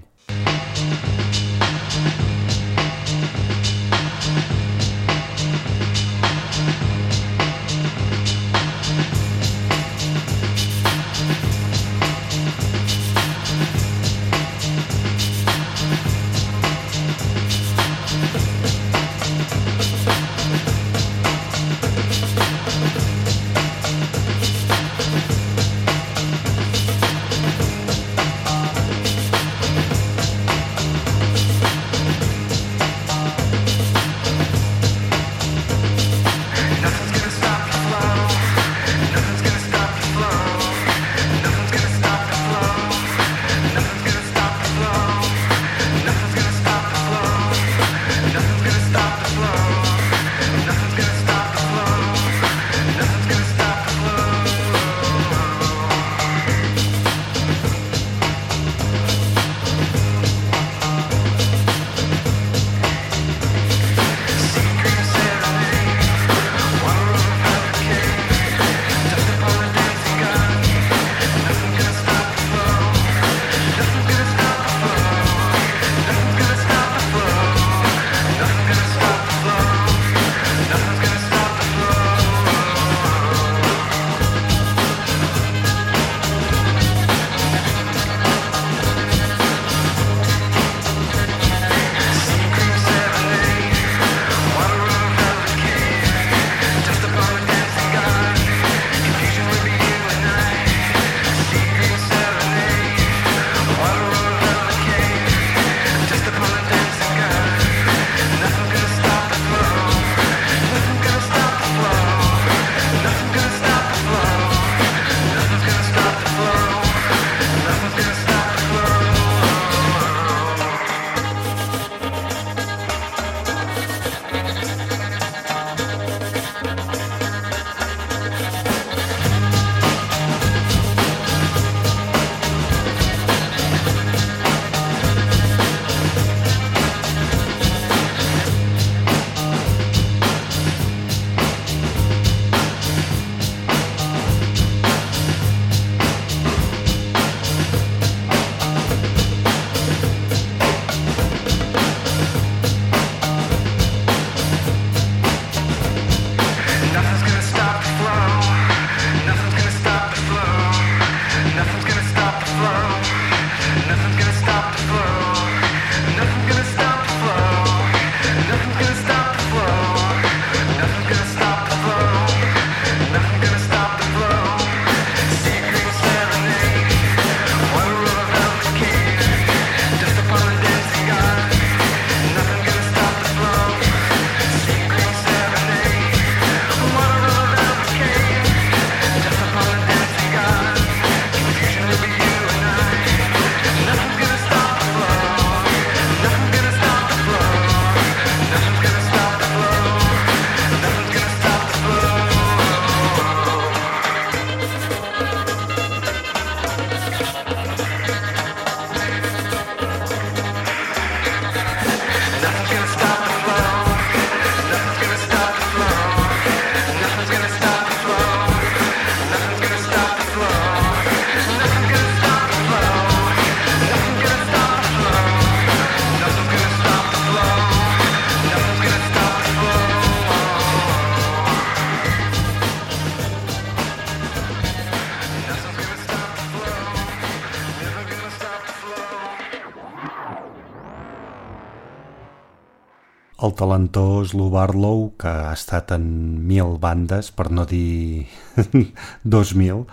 Talentós 243.61 244.33
Lou 244.33 244.49
Barlow, 244.49 245.11
que 245.21 245.29
ha 245.29 245.53
estat 245.53 245.93
en 245.93 246.05
mil 246.49 246.79
bandes, 246.81 247.29
per 247.29 247.51
no 247.53 247.67
dir 247.69 248.25
2.000, 249.35 249.85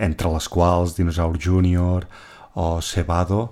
entre 0.00 0.32
les 0.32 0.48
quals 0.48 0.96
Dinosaur 0.96 1.36
Jr. 1.36 2.06
o 2.56 2.68
Cebado, 2.80 3.50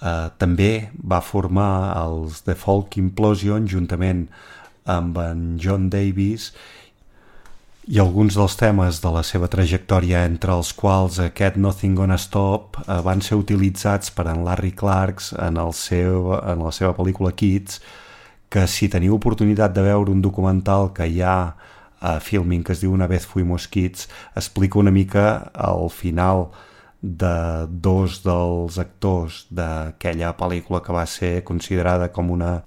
eh, 0.00 0.30
també 0.40 0.88
va 0.96 1.20
formar 1.20 1.92
els 2.00 2.40
The 2.46 2.56
Folk 2.56 2.96
Implosion 3.02 3.68
juntament 3.68 4.30
amb 4.88 5.18
en 5.20 5.42
John 5.60 5.90
Davis 5.92 6.54
i 7.92 7.98
alguns 8.00 8.38
dels 8.38 8.54
temes 8.56 9.02
de 9.02 9.10
la 9.12 9.24
seva 9.26 9.50
trajectòria, 9.52 10.22
entre 10.24 10.54
els 10.56 10.70
quals 10.72 11.18
aquest 11.20 11.58
Nothing 11.60 11.98
Gonna 11.98 12.16
Stop, 12.16 12.80
eh, 12.86 13.02
van 13.04 13.20
ser 13.20 13.36
utilitzats 13.36 14.14
per 14.14 14.24
en 14.32 14.40
Larry 14.46 14.72
Clarks 14.72 15.34
en, 15.36 15.60
el 15.60 15.76
seu, 15.76 16.32
en 16.38 16.64
la 16.64 16.72
seva 16.72 16.94
pel·lícula 16.96 17.34
Kids, 17.36 17.82
que 18.52 18.66
si 18.68 18.90
teniu 18.92 19.16
oportunitat 19.16 19.72
de 19.72 19.84
veure 19.86 20.12
un 20.12 20.20
documental 20.20 20.90
que 20.92 21.06
hi 21.08 21.22
ha 21.24 21.54
a 22.02 22.18
Filming 22.20 22.64
que 22.66 22.74
es 22.74 22.82
diu 22.82 22.92
Una 22.92 23.06
vez 23.06 23.24
fuimos 23.24 23.68
kids, 23.68 24.08
explica 24.36 24.78
una 24.78 24.90
mica 24.90 25.50
al 25.54 25.88
final 25.90 26.50
de 27.00 27.66
dos 27.68 28.20
dels 28.22 28.78
actors 28.78 29.46
d'aquella 29.50 30.34
pel·lícula 30.36 30.82
que 30.82 30.92
va 30.92 31.06
ser 31.06 31.42
considerada 31.44 32.10
com 32.12 32.30
una 32.30 32.60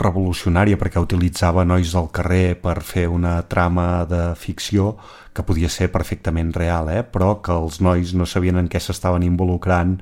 revolucionària 0.00 0.78
perquè 0.80 1.00
utilitzava 1.02 1.64
nois 1.64 1.92
del 1.92 2.08
carrer 2.14 2.54
per 2.62 2.78
fer 2.80 3.08
una 3.10 3.40
trama 3.42 4.06
de 4.08 4.22
ficció 4.36 4.94
que 5.34 5.44
podia 5.44 5.68
ser 5.68 5.90
perfectament 5.92 6.54
real, 6.56 6.88
eh? 6.88 7.02
però 7.02 7.40
que 7.42 7.52
els 7.52 7.80
nois 7.84 8.14
no 8.14 8.24
sabien 8.24 8.56
en 8.56 8.68
què 8.68 8.80
s'estaven 8.80 9.26
involucrant 9.26 9.98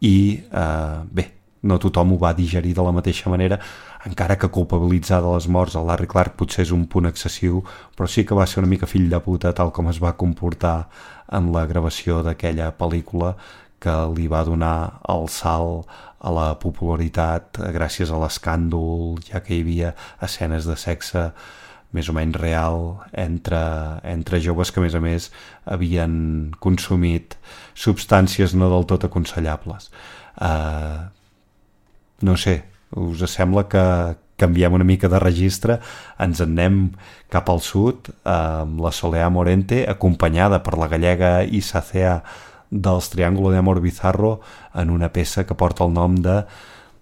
i 0.00 0.16
eh, 0.40 1.00
bé, 1.10 1.26
no 1.66 1.78
tothom 1.82 2.14
ho 2.14 2.18
va 2.22 2.32
digerir 2.36 2.72
de 2.76 2.86
la 2.86 2.94
mateixa 2.96 3.28
manera, 3.32 3.58
encara 4.04 4.36
que 4.38 4.50
culpabilitzar 4.52 5.22
de 5.22 5.32
les 5.34 5.48
morts 5.48 5.76
el 5.78 5.86
Larry 5.88 6.06
Clark 6.10 6.36
potser 6.36 6.66
és 6.66 6.72
un 6.74 6.86
punt 6.90 7.08
excessiu, 7.08 7.62
però 7.96 8.08
sí 8.10 8.24
que 8.24 8.36
va 8.36 8.46
ser 8.46 8.62
una 8.62 8.70
mica 8.70 8.88
fill 8.90 9.08
de 9.10 9.20
puta 9.20 9.54
tal 9.56 9.72
com 9.72 9.88
es 9.88 10.02
va 10.02 10.16
comportar 10.20 10.88
en 11.32 11.52
la 11.54 11.66
gravació 11.66 12.22
d'aquella 12.22 12.72
pel·lícula 12.76 13.34
que 13.82 13.94
li 14.16 14.26
va 14.28 14.44
donar 14.44 15.00
el 15.12 15.28
salt 15.28 15.86
a 16.20 16.32
la 16.32 16.46
popularitat 16.58 17.60
gràcies 17.74 18.10
a 18.10 18.18
l'escàndol, 18.18 19.20
ja 19.26 19.42
que 19.44 19.54
hi 19.54 19.62
havia 19.64 19.94
escenes 20.22 20.66
de 20.66 20.76
sexe 20.80 21.30
més 21.96 22.08
o 22.10 22.14
menys 22.16 22.36
real 22.40 22.80
entre, 23.16 23.60
entre 24.04 24.40
joves 24.42 24.72
que 24.72 24.80
a 24.80 24.84
més 24.84 24.96
a 24.96 25.02
més 25.02 25.28
havien 25.64 26.16
consumit 26.60 27.36
substàncies 27.74 28.56
no 28.58 28.70
del 28.72 28.88
tot 28.90 29.06
aconsellables. 29.08 29.90
Uh, 30.36 31.08
no 32.26 32.36
sé, 32.40 32.62
us 32.94 33.24
sembla 33.30 33.66
que 33.68 33.82
canviem 34.36 34.74
una 34.76 34.84
mica 34.84 35.08
de 35.08 35.18
registre, 35.18 35.80
ens 36.20 36.40
en 36.44 36.52
anem 36.54 36.80
cap 37.32 37.48
al 37.50 37.62
sud 37.64 38.10
amb 38.28 38.80
la 38.84 38.92
Soleá 38.92 39.28
Morente, 39.32 39.84
acompanyada 39.88 40.62
per 40.62 40.76
la 40.78 40.88
gallega 40.92 41.42
Isacea 41.44 42.20
dels 42.70 43.10
Triángulo 43.10 43.50
de 43.50 43.58
Amor 43.58 43.80
Bizarro 43.80 44.40
en 44.74 44.90
una 44.90 45.12
peça 45.12 45.46
que 45.46 45.54
porta 45.54 45.84
el 45.84 45.94
nom 45.94 46.16
de 46.20 46.44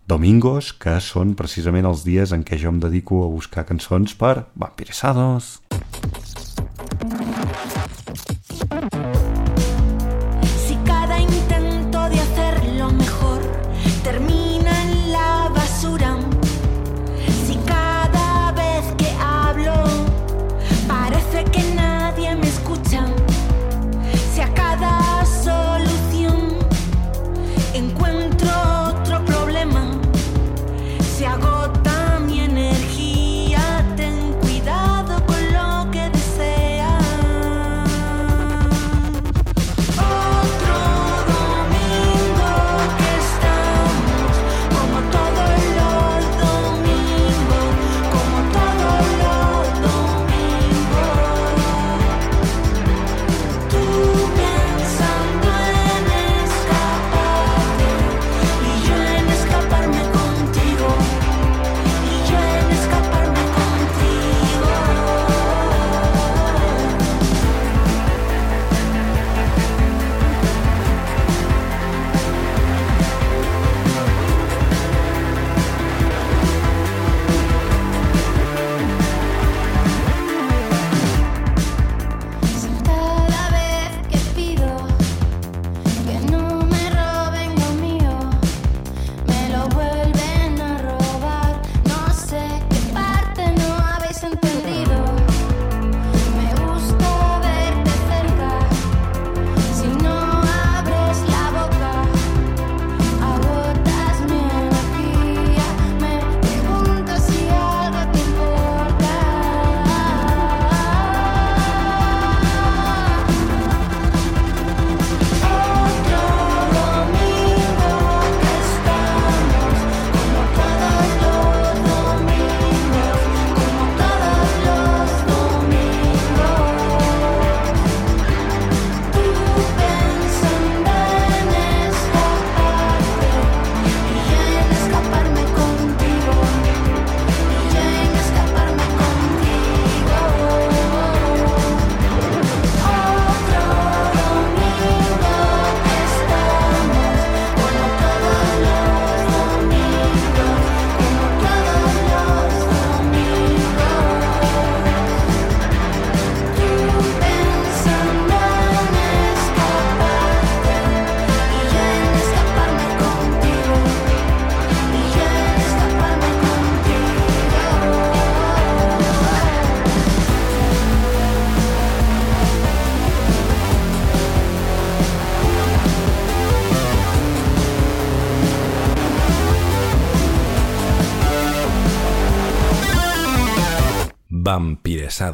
Domingos, 0.07 0.72
que 0.76 0.99
són 1.01 1.32
precisament 1.35 1.89
els 1.89 2.05
dies 2.05 2.32
en 2.37 2.45
què 2.45 2.59
jo 2.61 2.68
em 2.68 2.80
dedico 2.80 3.24
a 3.24 3.30
buscar 3.32 3.64
cançons 3.64 4.14
per 4.20 4.45
vampiresados. 4.55 5.62
Si 8.45 9.34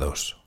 Vampiresados. 0.01 0.39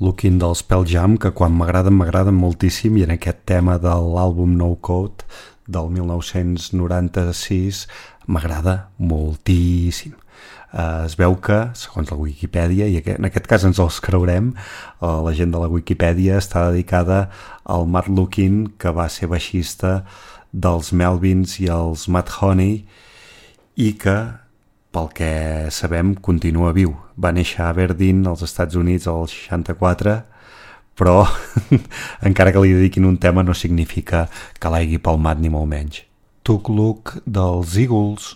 Looking 0.00 0.38
dels 0.40 0.62
Pearl 0.64 0.86
Jam, 0.88 1.18
que 1.20 1.28
quan 1.36 1.52
m'agraden, 1.52 1.92
m'agraden 1.92 2.32
moltíssim, 2.32 2.96
i 2.96 3.02
en 3.04 3.10
aquest 3.12 3.42
tema 3.44 3.74
de 3.76 3.92
l'àlbum 3.92 4.54
No 4.56 4.70
Code 4.80 5.26
del 5.68 5.90
1996 5.92 7.82
m'agrada 8.24 8.88
moltíssim. 8.96 10.14
Eh, 10.72 11.04
es 11.04 11.18
veu 11.20 11.36
que, 11.44 11.58
segons 11.76 12.08
la 12.08 12.16
Wikipedia, 12.16 12.88
i 12.88 12.96
en 13.12 13.28
aquest 13.28 13.44
cas 13.50 13.66
ens 13.68 13.80
els 13.82 14.00
creurem, 14.00 14.54
eh, 14.56 15.06
la 15.26 15.36
gent 15.36 15.52
de 15.52 15.60
la 15.60 15.68
Wikipedia 15.68 16.40
està 16.40 16.70
dedicada 16.70 17.26
al 17.64 17.84
Matt 17.84 18.08
Looking, 18.08 18.78
que 18.80 18.96
va 18.96 19.08
ser 19.12 19.28
baixista 19.28 20.06
dels 20.50 20.94
Melvins 20.96 21.58
i 21.60 21.68
els 21.68 22.08
Matt 22.08 22.40
Honey, 22.40 22.86
i 23.76 23.92
que, 24.00 24.16
pel 24.90 25.08
que 25.14 25.30
sabem, 25.70 26.14
continua 26.14 26.72
viu. 26.74 26.94
Va 27.20 27.32
néixer 27.34 27.62
a 27.64 27.70
Aberdeen, 27.70 28.24
als 28.26 28.42
Estats 28.46 28.78
Units, 28.78 29.06
al 29.10 29.28
64, 29.30 30.16
però 30.98 31.22
encara 32.28 32.52
que 32.52 32.64
li 32.64 32.74
dediquin 32.76 33.06
un 33.08 33.18
tema 33.22 33.44
no 33.46 33.54
significa 33.54 34.26
que 34.58 34.72
l'hagi 34.72 34.98
palmat 34.98 35.40
ni 35.40 35.52
molt 35.52 35.70
menys. 35.70 36.02
Tuk 36.42 36.68
Look 36.72 37.20
dels 37.26 37.76
Eagles 37.78 38.34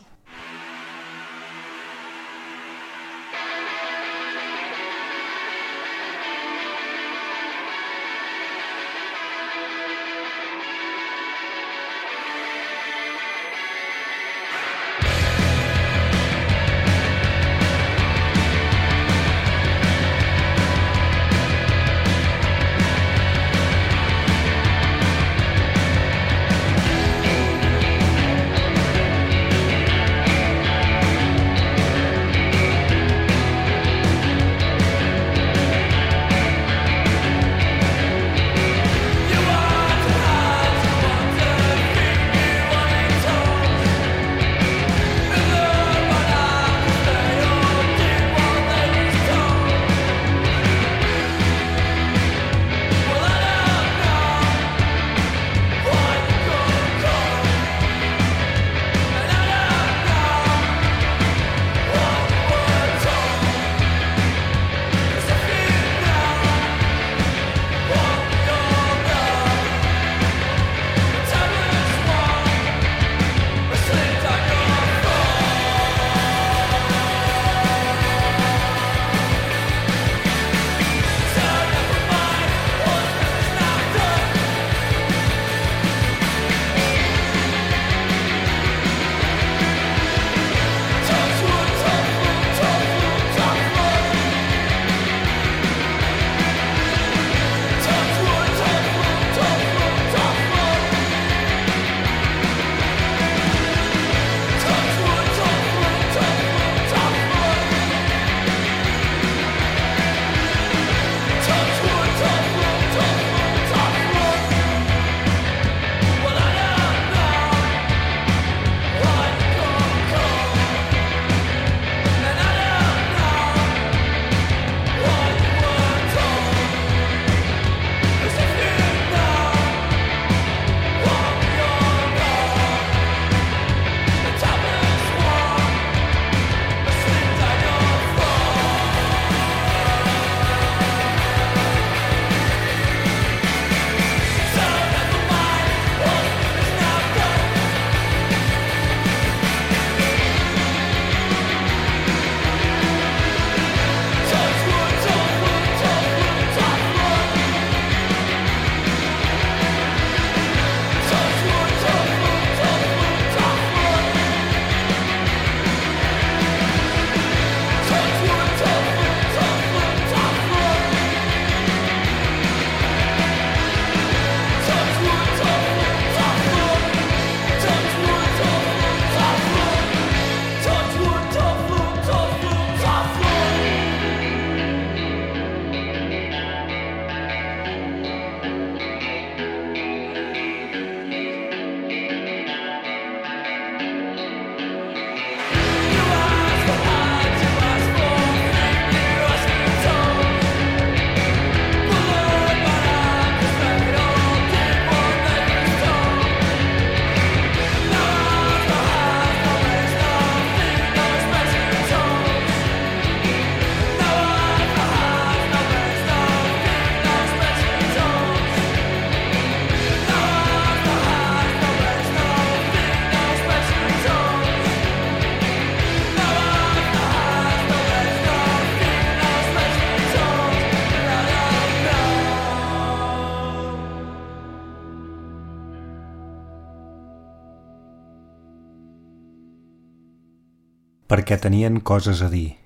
perquè 241.25 241.39
tenien 241.41 241.79
coses 241.81 242.19
a 242.21 242.27
dir. 242.29 242.59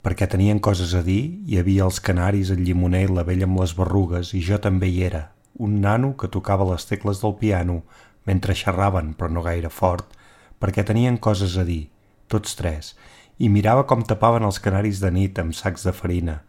Perquè 0.00 0.24
tenien 0.32 0.62
coses 0.64 0.94
a 0.96 1.02
dir, 1.04 1.42
hi 1.44 1.58
havia 1.60 1.84
els 1.84 1.98
canaris, 2.00 2.48
el 2.54 2.62
llimoner 2.64 3.02
i 3.04 3.10
la 3.12 3.24
vella 3.28 3.44
amb 3.44 3.60
les 3.60 3.74
berrugues, 3.76 4.30
i 4.32 4.40
jo 4.46 4.56
també 4.64 4.88
hi 4.88 5.02
era, 5.04 5.20
un 5.60 5.74
nano 5.82 6.14
que 6.16 6.30
tocava 6.32 6.64
les 6.70 6.88
tecles 6.88 7.20
del 7.20 7.34
piano 7.36 7.82
mentre 8.24 8.56
xerraven, 8.56 9.12
però 9.12 9.28
no 9.28 9.44
gaire 9.44 9.68
fort, 9.68 10.08
perquè 10.56 10.86
tenien 10.88 11.20
coses 11.20 11.58
a 11.60 11.66
dir, 11.68 11.90
tots 12.32 12.56
tres, 12.56 12.94
i 13.36 13.52
mirava 13.52 13.84
com 13.84 14.08
tapaven 14.08 14.48
els 14.48 14.62
canaris 14.64 15.04
de 15.04 15.12
nit 15.12 15.36
amb 15.44 15.52
sacs 15.52 15.84
de 15.84 15.92
farina, 15.92 16.40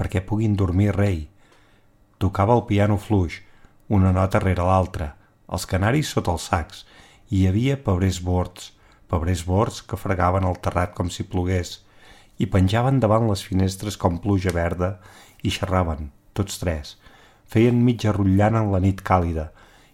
perquè 0.00 0.24
puguin 0.24 0.56
dormir 0.56 0.96
rei. 0.96 1.26
Tocava 2.16 2.56
el 2.56 2.64
piano 2.72 2.96
fluix, 2.96 3.42
una 3.92 4.16
nota 4.16 4.40
rere 4.40 4.64
l'altra, 4.64 5.12
els 5.44 5.68
canaris 5.68 6.16
sota 6.16 6.32
els 6.32 6.48
sacs, 6.48 6.86
i 7.28 7.42
hi 7.44 7.48
havia 7.52 7.82
pebrers 7.84 8.24
bords, 8.24 8.72
pebrers 9.10 9.44
bords 9.46 9.82
que 9.82 9.98
fregaven 9.98 10.46
el 10.46 10.58
terrat 10.64 10.94
com 10.96 11.10
si 11.10 11.26
plogués, 11.26 11.80
i 12.40 12.46
penjaven 12.48 13.02
davant 13.02 13.26
les 13.28 13.42
finestres 13.44 13.98
com 14.00 14.16
pluja 14.22 14.54
verda 14.56 14.94
i 15.44 15.52
xerraven, 15.52 16.08
tots 16.32 16.60
tres. 16.62 16.96
Feien 17.50 17.82
mitja 17.84 18.14
rotllant 18.16 18.56
en 18.56 18.70
la 18.72 18.80
nit 18.80 19.02
càlida, 19.04 19.50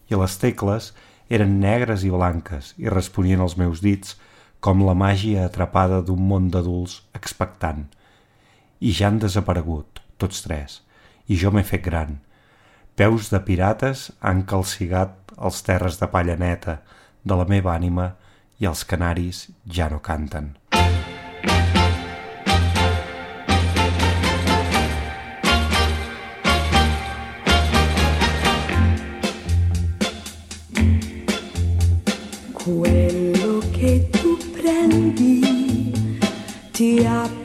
i 0.06 0.14
les 0.14 0.36
tecles 0.38 0.92
eren 1.32 1.58
negres 1.60 2.04
i 2.06 2.12
blanques 2.12 2.74
i 2.78 2.90
responien 2.92 3.42
als 3.42 3.56
meus 3.58 3.82
dits 3.82 4.14
com 4.62 4.84
la 4.86 4.94
màgia 4.94 5.46
atrapada 5.46 6.02
d'un 6.02 6.22
món 6.28 6.50
d'adults 6.54 7.00
expectant. 7.18 7.86
I 8.80 8.92
ja 8.92 9.08
han 9.10 9.18
desaparegut, 9.22 10.00
tots 10.20 10.44
tres, 10.44 10.80
i 11.26 11.38
jo 11.40 11.50
m'he 11.50 11.64
fet 11.66 11.82
gran. 11.84 12.20
Peus 12.96 13.30
de 13.32 13.40
pirates 13.44 14.10
han 14.20 14.44
calcigat 14.48 15.34
els 15.36 15.60
terres 15.66 15.98
de 16.00 16.08
palla 16.12 16.36
neta 16.40 16.78
de 17.24 17.36
la 17.36 17.44
meva 17.48 17.74
ànima 17.74 18.12
i 18.58 18.66
els 18.70 18.84
canaris 18.88 19.46
ja 19.78 19.88
no 19.92 20.00
canten. 20.00 20.54
Quello 32.52 33.60
che 33.70 34.08
tu 34.10 34.36
prendi 34.52 36.08
ti 36.72 37.04
appartiene 37.04 37.35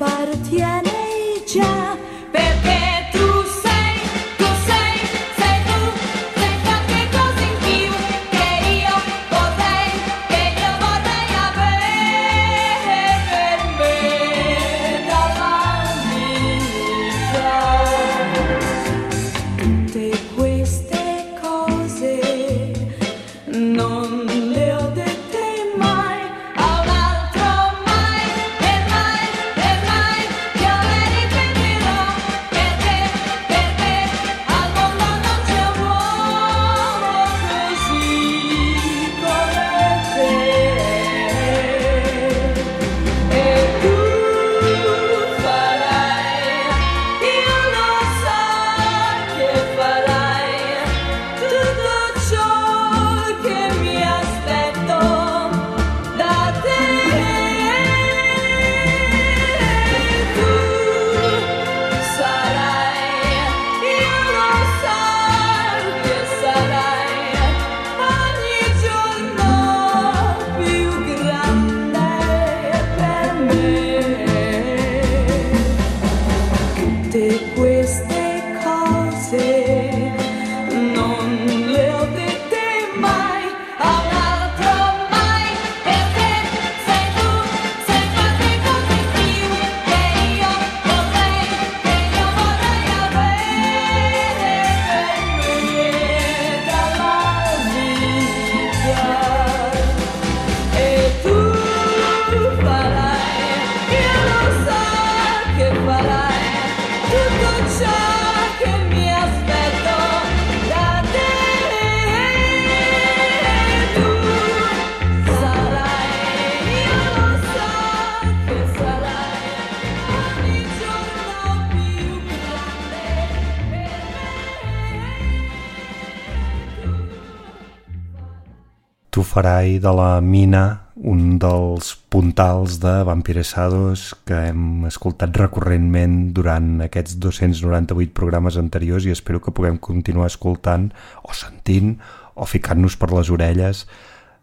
Farai 129.32 129.78
de 129.80 129.92
la 129.96 130.20
mina 130.20 130.92
un 131.08 131.38
dels 131.40 131.94
puntals 132.12 132.82
de 132.84 132.92
Vampiresados 133.08 134.10
que 134.28 134.36
hem 134.50 134.84
escoltat 134.90 135.40
recurrentment 135.40 136.34
durant 136.36 136.82
aquests 136.84 137.16
298 137.24 138.12
programes 138.12 138.58
anteriors 138.60 139.08
i 139.08 139.14
espero 139.16 139.40
que 139.40 139.54
puguem 139.56 139.78
continuar 139.80 140.28
escoltant 140.28 140.90
o 141.24 141.32
sentint 141.32 141.94
o 142.36 142.44
ficant-nos 142.44 143.00
per 143.00 143.14
les 143.14 143.32
orelles 143.32 143.86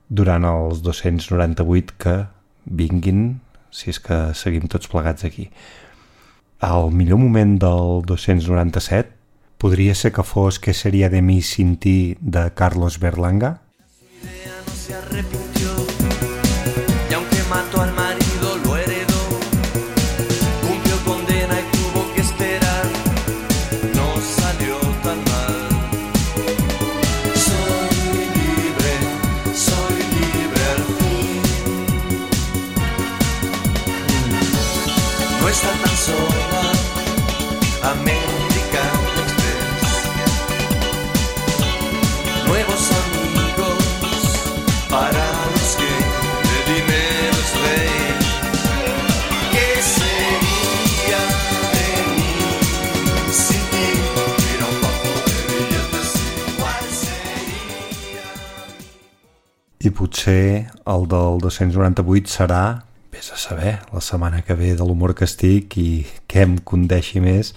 durant 0.09 0.49
els 0.49 0.80
298 0.80 2.01
que 2.01 2.16
vinguin 2.64 3.22
si 3.68 3.93
és 3.93 4.01
que 4.01 4.32
seguim 4.32 4.72
tots 4.72 4.89
plegats 4.89 5.28
aquí. 5.28 5.51
El 6.64 6.89
millor 6.97 7.20
moment 7.20 7.59
del 7.61 8.07
297 8.09 9.12
podria 9.61 9.93
ser 9.93 10.16
que 10.16 10.24
fos 10.24 10.57
Que 10.57 10.72
seria 10.72 11.12
de 11.12 11.20
mi 11.20 11.43
sin 11.43 11.76
ti 11.76 12.16
de 12.22 12.49
Carlos 12.57 12.97
Berlanga 13.05 13.59
no 14.24 14.74
se 14.74 15.38
i 59.89 59.95
potser 59.95 60.68
el 60.89 61.09
del 61.11 61.41
298 61.43 62.30
serà 62.30 62.62
vés 63.12 63.32
a 63.32 63.39
saber, 63.41 63.78
la 63.93 64.03
setmana 64.05 64.43
que 64.45 64.55
ve 64.55 64.74
de 64.76 64.84
l'humor 64.84 65.14
que 65.16 65.26
estic 65.26 65.78
i 65.80 66.05
què 66.28 66.45
em 66.45 66.59
condeixi 66.61 67.22
més. 67.24 67.55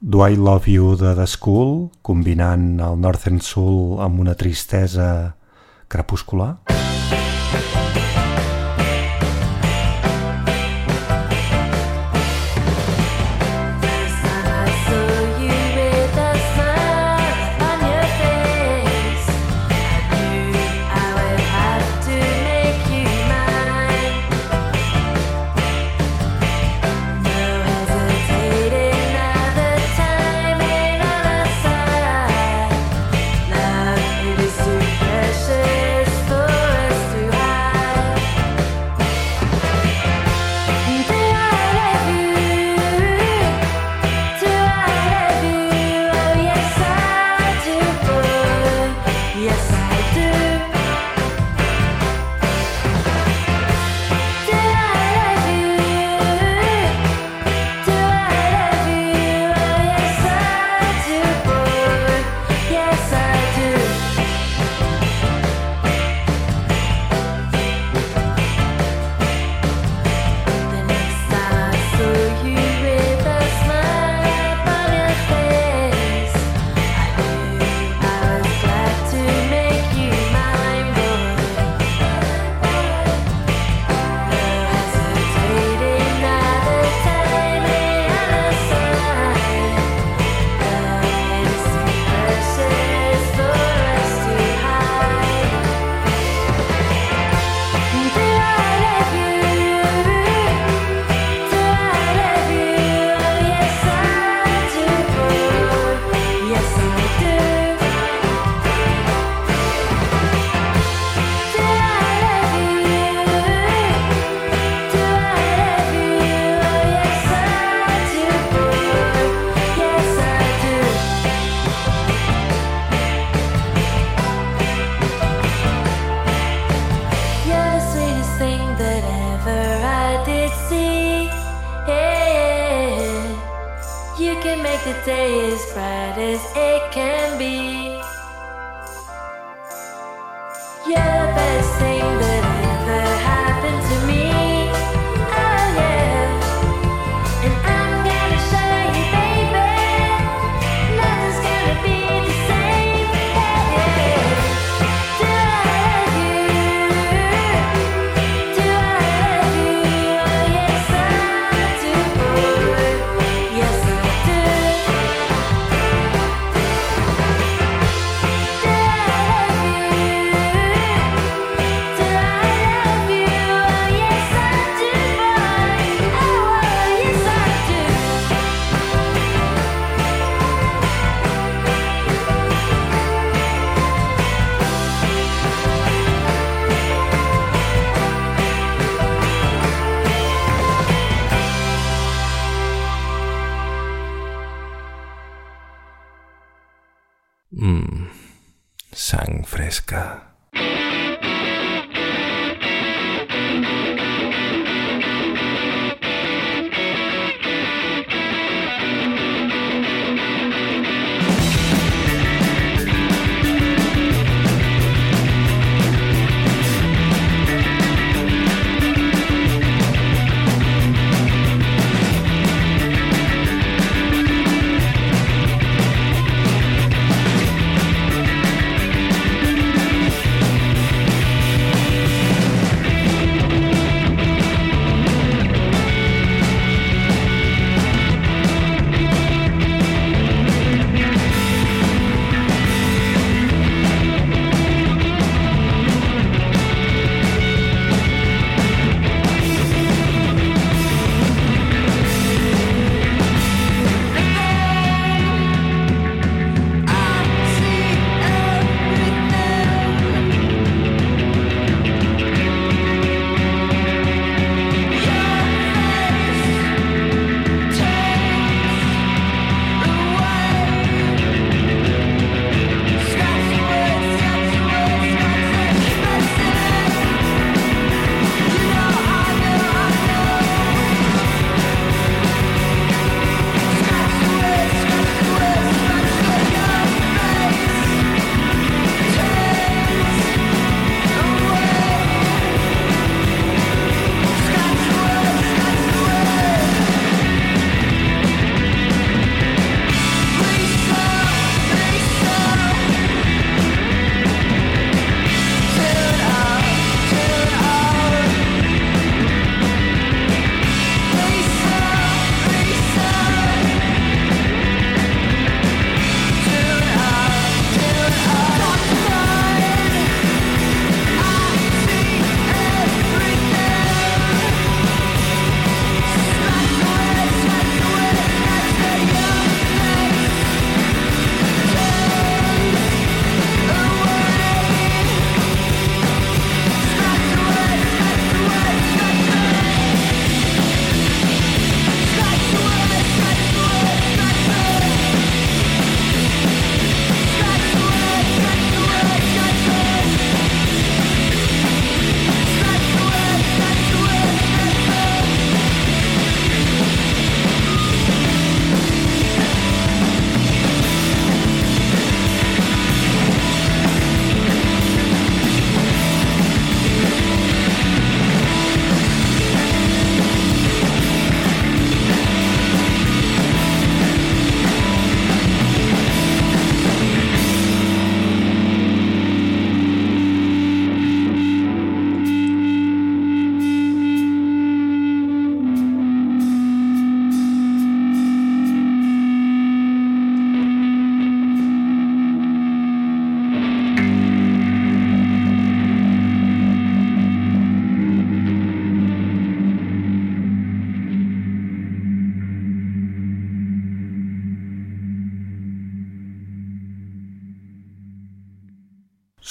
Do 0.00 0.26
I 0.26 0.36
Love 0.36 0.68
You 0.72 0.96
de 1.00 1.14
The 1.16 1.26
School 1.30 1.88
combinant 2.02 2.82
el 2.82 3.00
Northern 3.00 3.40
Soul 3.40 4.02
amb 4.04 4.20
una 4.20 4.34
tristesa 4.34 5.08
crepuscular. 5.88 6.56
I 6.74 7.35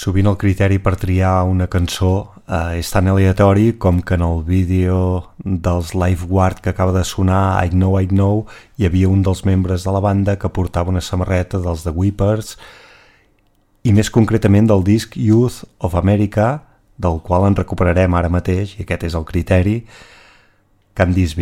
Sovint 0.06 0.28
el 0.30 0.36
criteri 0.38 0.76
per 0.78 0.92
triar 1.02 1.48
una 1.50 1.66
cançó 1.66 2.28
eh, 2.46 2.78
és 2.78 2.92
tan 2.94 3.08
aleatori 3.10 3.72
com 3.82 3.96
que 4.06 4.14
en 4.14 4.22
el 4.22 4.44
vídeo 4.46 5.32
dels 5.42 5.96
Lifeguard 5.98 6.60
que 6.62 6.70
acaba 6.70 6.92
de 6.94 7.02
sonar, 7.02 7.66
I 7.66 7.72
Know, 7.72 7.98
I 7.98 8.06
Know, 8.06 8.44
hi 8.78 8.86
havia 8.86 9.08
un 9.10 9.24
dels 9.26 9.42
membres 9.42 9.82
de 9.82 9.90
la 9.90 9.98
banda 10.04 10.36
que 10.38 10.46
portava 10.46 10.94
una 10.94 11.02
samarreta 11.02 11.58
dels 11.58 11.82
The 11.82 11.90
Weepers 11.90 12.54
i 13.82 13.96
més 13.98 14.12
concretament 14.14 14.70
del 14.70 14.86
disc 14.86 15.18
Youth 15.18 15.64
of 15.82 15.98
America, 15.98 16.62
del 17.02 17.18
qual 17.26 17.48
en 17.50 17.58
recuperarem 17.58 18.14
ara 18.14 18.30
mateix, 18.30 18.78
i 18.78 18.86
aquest 18.86 19.10
és 19.10 19.18
el 19.18 19.26
criteri, 19.26 19.80
Can 20.94 21.18
This 21.18 21.34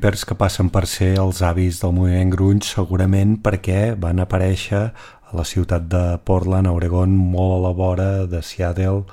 whippers 0.00 0.24
que 0.24 0.32
passen 0.32 0.70
per 0.72 0.86
ser 0.88 1.18
els 1.20 1.42
avis 1.44 1.82
del 1.82 1.92
moviment 1.92 2.30
grunge 2.32 2.64
segurament 2.64 3.34
perquè 3.44 3.98
van 4.00 4.22
aparèixer 4.22 4.80
a 4.80 5.34
la 5.36 5.44
ciutat 5.44 5.90
de 5.92 6.16
Portland, 6.24 6.70
a 6.70 6.72
Oregon, 6.72 7.12
molt 7.12 7.58
a 7.58 7.60
la 7.66 7.72
vora 7.76 8.06
de 8.24 8.40
Seattle, 8.40 9.04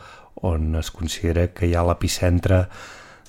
on 0.48 0.80
es 0.80 0.88
considera 0.96 1.50
que 1.52 1.68
hi 1.68 1.76
ha 1.76 1.84
l'epicentre 1.84 2.62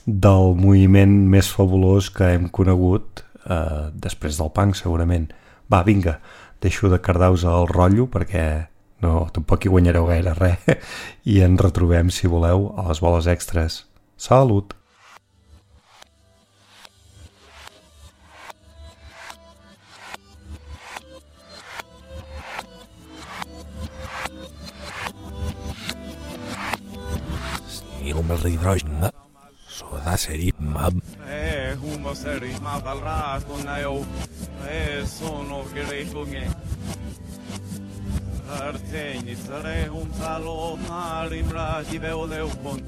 del 0.06 0.54
moviment 0.54 1.18
més 1.34 1.50
fabulós 1.50 2.12
que 2.14 2.30
hem 2.36 2.46
conegut 2.46 3.24
eh, 3.50 3.90
després 3.90 4.38
del 4.38 4.54
punk, 4.54 4.78
segurament. 4.78 5.26
Va, 5.66 5.82
vinga, 5.82 6.20
deixo 6.62 6.86
de 6.86 7.02
cardar-vos 7.02 7.42
el 7.42 7.66
rotllo 7.74 8.06
perquè 8.06 8.44
no, 9.02 9.26
tampoc 9.34 9.66
hi 9.66 9.74
guanyareu 9.74 10.06
gaire 10.14 10.38
res 10.38 10.86
i 11.34 11.42
ens 11.42 11.66
retrobem, 11.66 12.14
si 12.14 12.30
voleu, 12.30 12.70
a 12.78 12.86
les 12.92 13.02
boles 13.02 13.26
extres. 13.26 13.82
Salut! 14.14 14.77
يوم 28.27 28.31
الريدراجنا 28.31 29.11
صدا 29.69 30.15
سريب 30.15 30.53
ماب 30.59 30.99
E 31.27 31.75
humo 31.81 32.13
seri 32.13 32.53
ma 32.61 32.75
dal 32.85 32.99
rato 32.99 33.55
na 33.63 33.79
eu 33.79 34.05
E 34.67 35.05
sono 35.05 35.63
gretunge 35.73 36.43
Arteni 38.49 39.35
sare 39.35 39.87
un 40.01 40.09
talo 40.19 40.77
marim 40.87 41.49
radi 41.51 41.97
veoleu 41.97 42.49
pon 42.61 42.79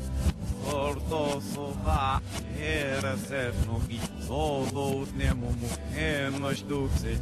Orto 0.65 1.41
sova 1.53 2.21
Era 2.59 3.15
sefno 3.27 3.75
gi 3.87 3.99
Sodo 4.27 4.85
utnemo 5.01 5.47
mu 5.59 5.69
Hemnaš 5.95 6.59
dukse 6.69 7.13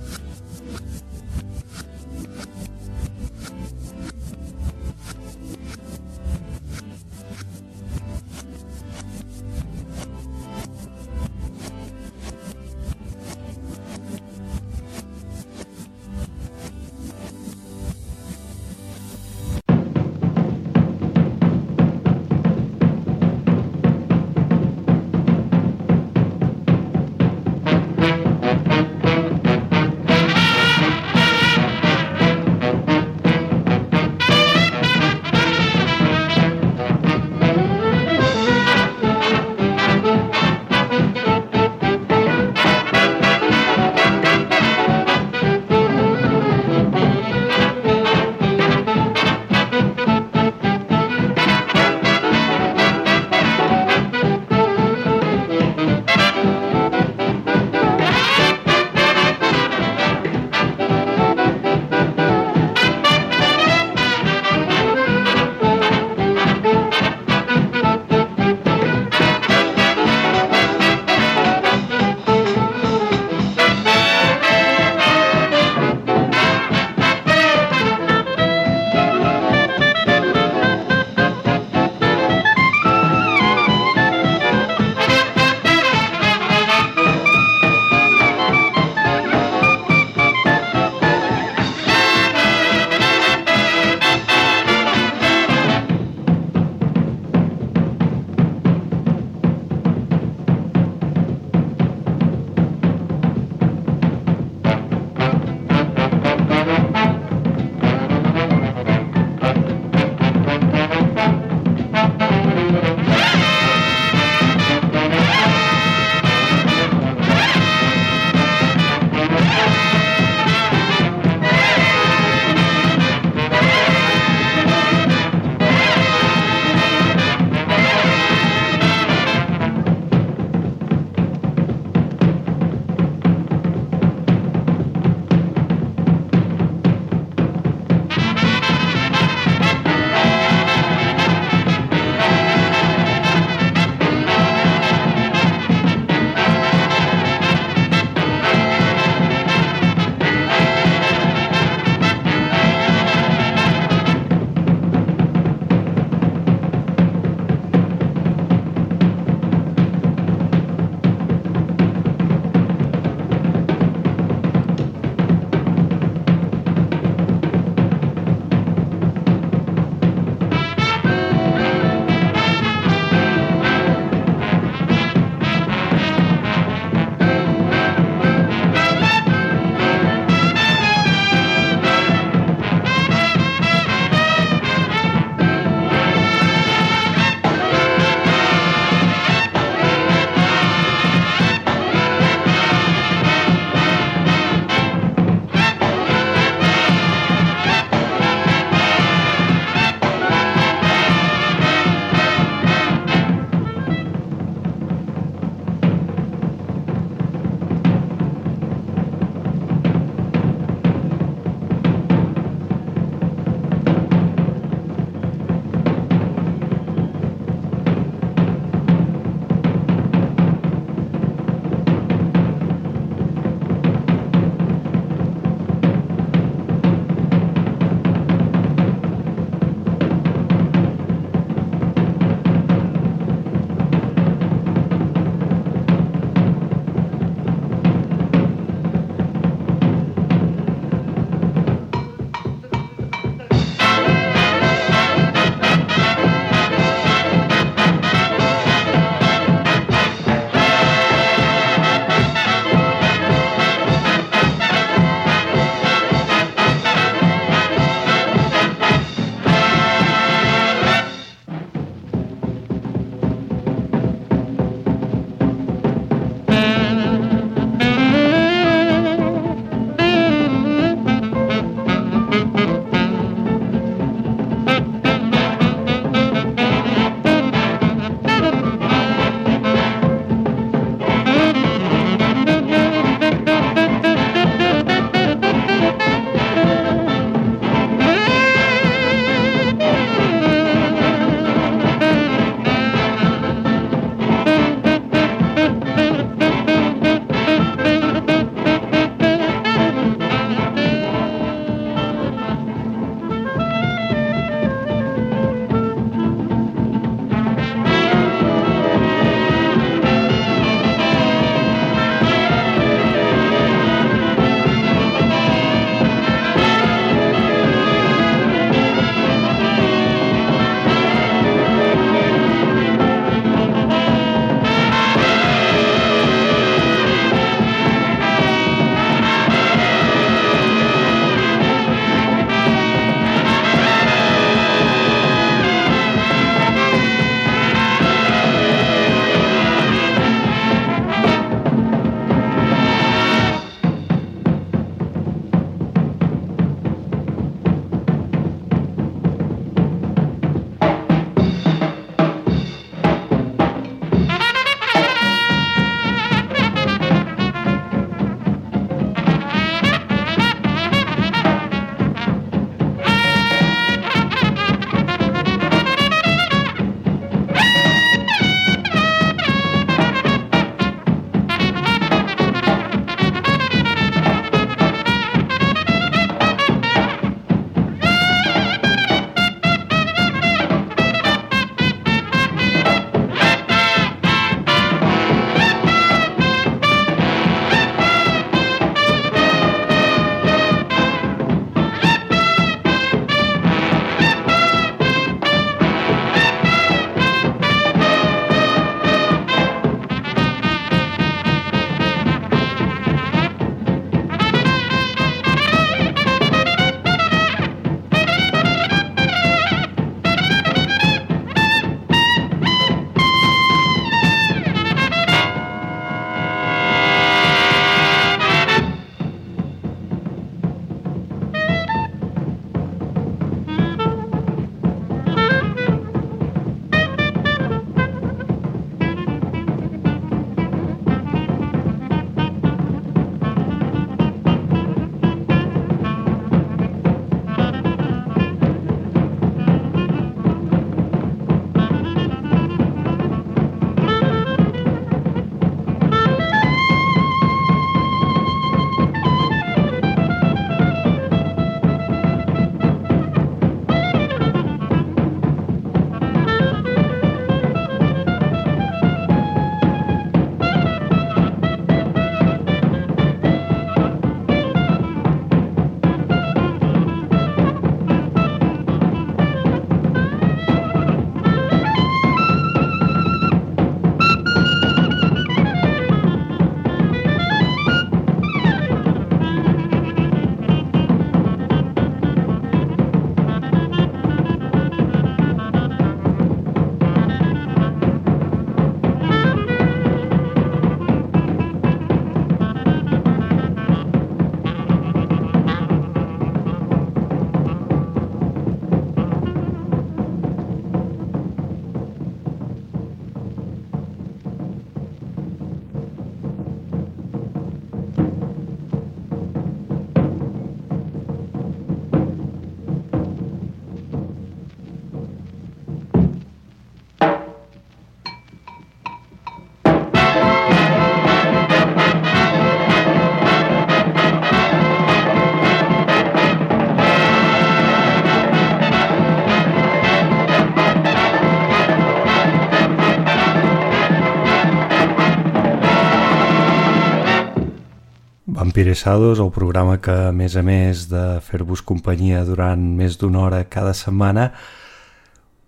Interesados, 538.89 539.39
el 539.39 539.51
programa 539.51 539.99
que, 540.01 540.15
a 540.31 540.33
més 540.33 540.55
a 540.57 540.63
més 540.65 541.03
de 541.11 541.23
fer-vos 541.45 541.83
companyia 541.85 542.39
durant 542.49 542.81
més 542.97 543.19
d'una 543.21 543.43
hora 543.45 543.59
cada 543.69 543.91
setmana, 543.93 544.47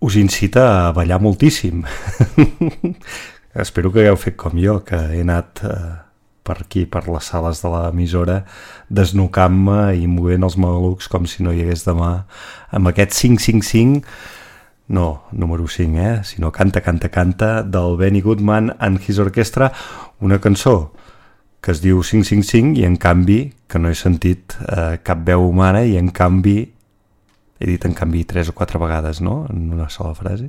us 0.01 0.15
incita 0.17 0.63
a 0.87 0.95
ballar 0.97 1.19
moltíssim. 1.21 1.83
Espero 3.65 3.93
que 3.93 4.01
hagueu 4.01 4.17
fet 4.17 4.39
com 4.41 4.57
jo, 4.57 4.79
que 4.89 4.97
he 5.13 5.21
anat 5.21 5.61
eh, 5.69 5.75
per 6.49 6.57
aquí, 6.63 6.87
per 6.89 7.03
les 7.11 7.29
sales 7.29 7.61
de 7.61 7.75
l'emissora, 7.75 8.39
desnucant-me 8.89 9.83
i 10.01 10.09
movent 10.09 10.49
els 10.49 10.57
malucs 10.57 11.13
com 11.13 11.29
si 11.29 11.45
no 11.45 11.53
hi 11.53 11.61
hagués 11.67 11.85
demà, 11.91 12.23
amb 12.73 12.89
aquest 12.89 13.19
555, 13.19 14.17
no 14.97 15.11
número 15.37 15.69
5, 15.69 16.01
eh? 16.01 16.17
sinó 16.25 16.55
Canta, 16.57 16.81
Canta, 16.81 17.13
Canta, 17.13 17.53
del 17.61 18.01
Benny 18.01 18.25
Goodman 18.25 18.79
and 18.81 19.05
His 19.05 19.21
Orchestra, 19.21 19.75
una 20.25 20.41
cançó 20.41 20.95
que 21.61 21.73
es 21.75 21.83
diu 21.85 22.03
555 22.03 22.81
i 22.81 22.87
en 22.89 22.97
canvi 22.97 23.41
que 23.69 23.79
no 23.79 23.91
he 23.91 23.97
sentit 23.99 24.57
eh, 24.67 24.99
cap 25.05 25.25
veu 25.27 25.45
humana 25.47 25.85
i 25.85 25.97
en 26.01 26.09
canvi 26.11 26.59
he 27.61 27.69
dit 27.69 27.85
en 27.85 27.93
canvi 27.95 28.25
tres 28.25 28.49
o 28.49 28.57
quatre 28.57 28.81
vegades 28.81 29.21
no? 29.21 29.45
en 29.51 29.69
una 29.73 29.91
sola 29.93 30.15
frase. 30.17 30.49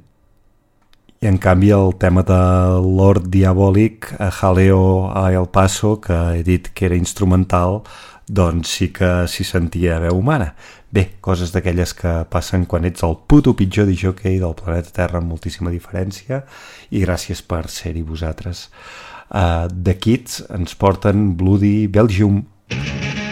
I 1.21 1.27
en 1.29 1.37
canvi 1.37 1.69
el 1.75 1.91
tema 2.01 2.23
de 2.25 2.37
Lord 2.81 3.27
Diabolic 3.29 4.07
a 4.17 4.31
Jaleo 4.31 5.11
a 5.13 5.27
El 5.33 5.49
Paso 5.53 5.99
que 6.01 6.15
he 6.39 6.43
dit 6.43 6.71
que 6.73 6.87
era 6.87 6.95
instrumental 6.95 7.83
doncs 8.31 8.71
sí 8.77 8.87
que 8.95 9.27
s'hi 9.27 9.43
sentia 9.43 9.99
veu 9.99 10.15
humana. 10.17 10.53
Bé, 10.91 11.17
coses 11.21 11.51
d'aquelles 11.51 11.93
que 11.95 12.13
passen 12.31 12.63
quan 12.65 12.87
ets 12.87 13.03
el 13.03 13.17
puto 13.27 13.53
pitjor 13.59 13.91
jockey 13.91 14.39
del 14.39 14.55
planeta 14.55 14.95
Terra 14.95 15.19
amb 15.19 15.29
moltíssima 15.31 15.71
diferència 15.71 16.41
i 16.89 17.03
gràcies 17.03 17.43
per 17.43 17.67
ser-hi 17.67 18.03
vosaltres 18.07 18.69
Eh, 19.33 19.39
uh, 19.39 19.67
The 19.83 19.93
Kids 19.95 20.41
ens 20.49 20.75
porten 20.75 21.37
Bloody 21.37 21.87
Belgium. 21.87 22.45
Belgium. 22.67 23.30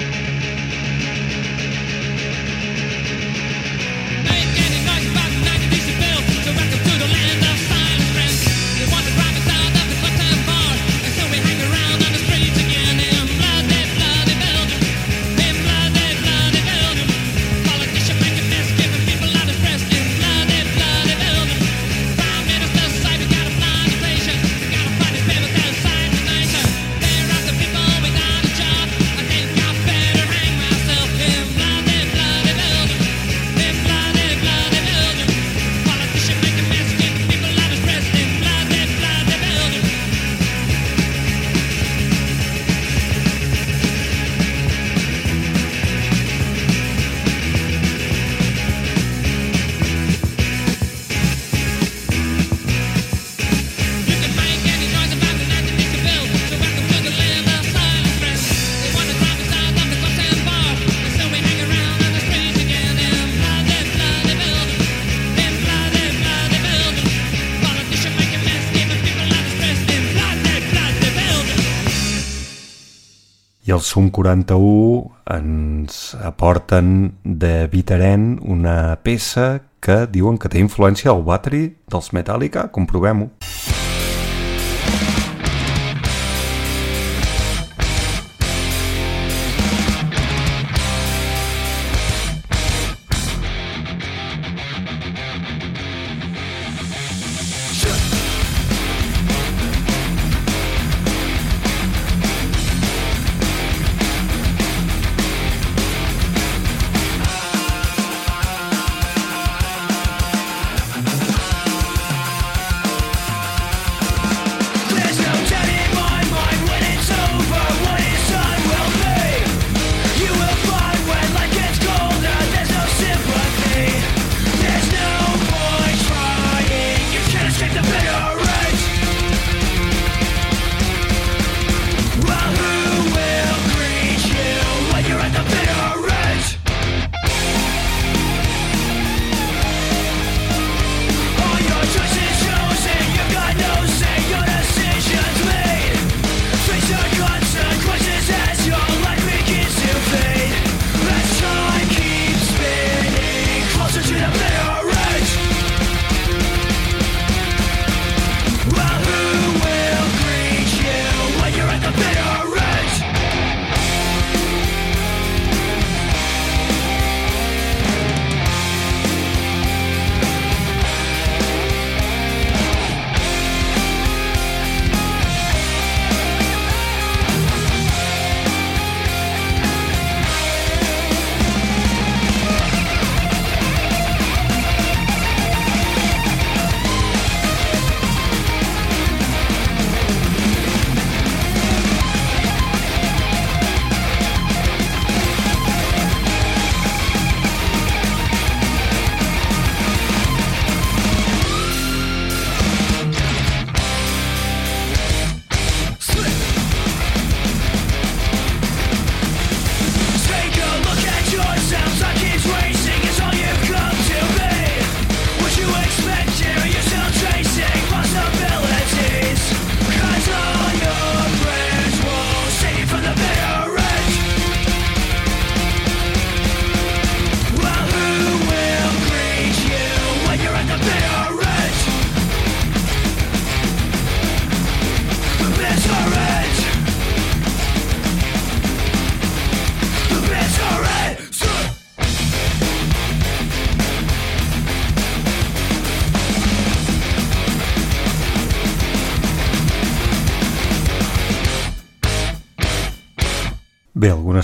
91 74.30 75.10
ens 75.26 76.16
aporten 76.22 77.16
de 77.24 77.68
Vitaren 77.72 78.38
una 78.46 79.00
peça 79.02 79.64
que 79.82 80.04
diuen 80.12 80.38
que 80.38 80.52
té 80.52 80.60
influència 80.62 81.10
al 81.14 81.24
Battery 81.26 81.64
dels 81.90 82.12
Metallica, 82.14 82.68
comprovem-ho. 82.76 83.30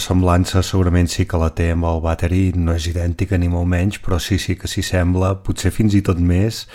semblança 0.05 0.61
segurament 0.63 1.09
sí 1.09 1.25
que 1.25 1.39
la 1.41 1.49
té 1.57 1.71
amb 1.73 1.87
el 1.89 2.03
Battery, 2.03 2.51
no 2.55 2.75
és 2.77 2.85
idèntica 2.91 3.39
ni 3.41 3.49
molt 3.49 3.67
menys, 3.71 3.97
però 4.03 4.19
sí, 4.21 4.37
sí 4.41 4.55
que 4.59 4.69
s'hi 4.69 4.83
sembla, 4.85 5.35
potser 5.45 5.73
fins 5.73 5.97
i 5.97 6.03
tot 6.05 6.21
més 6.21 6.65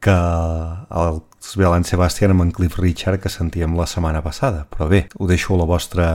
que 0.00 0.14
el 0.14 1.20
Belan 1.58 1.86
Sebastian 1.86 2.34
amb 2.34 2.44
en 2.46 2.52
Cliff 2.54 2.78
Richard 2.78 3.22
que 3.22 3.32
sentíem 3.32 3.74
la 3.78 3.86
setmana 3.90 4.22
passada. 4.22 4.66
Però 4.70 4.88
bé, 4.90 5.06
ho 5.18 5.26
deixo 5.26 5.54
a 5.54 5.62
la 5.62 5.66
vostra 5.68 6.08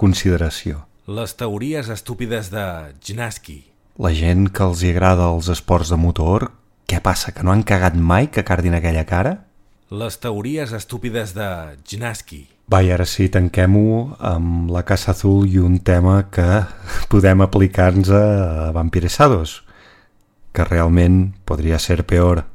consideració. 0.00 0.84
Les 1.06 1.36
teories 1.36 1.90
estúpides 1.92 2.50
de 2.52 2.64
Gnaski. 3.04 3.60
La 4.00 4.10
gent 4.16 4.48
que 4.50 4.64
els 4.64 4.82
agrada 4.88 5.30
els 5.30 5.50
esports 5.52 5.92
de 5.92 5.98
motor, 6.00 6.50
què 6.90 7.00
passa, 7.04 7.32
que 7.32 7.44
no 7.44 7.52
han 7.52 7.62
cagat 7.62 7.96
mai 7.96 8.30
que 8.32 8.44
cardin 8.44 8.76
aquella 8.76 9.04
cara? 9.08 9.36
Les 9.92 10.18
teories 10.18 10.72
estúpides 10.72 11.36
de 11.36 11.48
Gnaski. 11.84 12.53
Va, 12.72 12.80
i 12.80 12.88
ara 12.94 13.04
sí, 13.04 13.26
tanquem-ho 13.28 14.14
amb 14.24 14.70
la 14.72 14.84
Casa 14.88 15.12
Azul 15.12 15.44
i 15.52 15.58
un 15.60 15.76
tema 15.84 16.22
que 16.32 16.46
podem 17.12 17.44
aplicar-nos 17.44 18.08
a 18.08 18.70
Vampiresados, 18.72 19.60
que 20.54 20.64
realment 20.64 21.34
podria 21.44 21.78
ser 21.78 22.04
peor. 22.08 22.46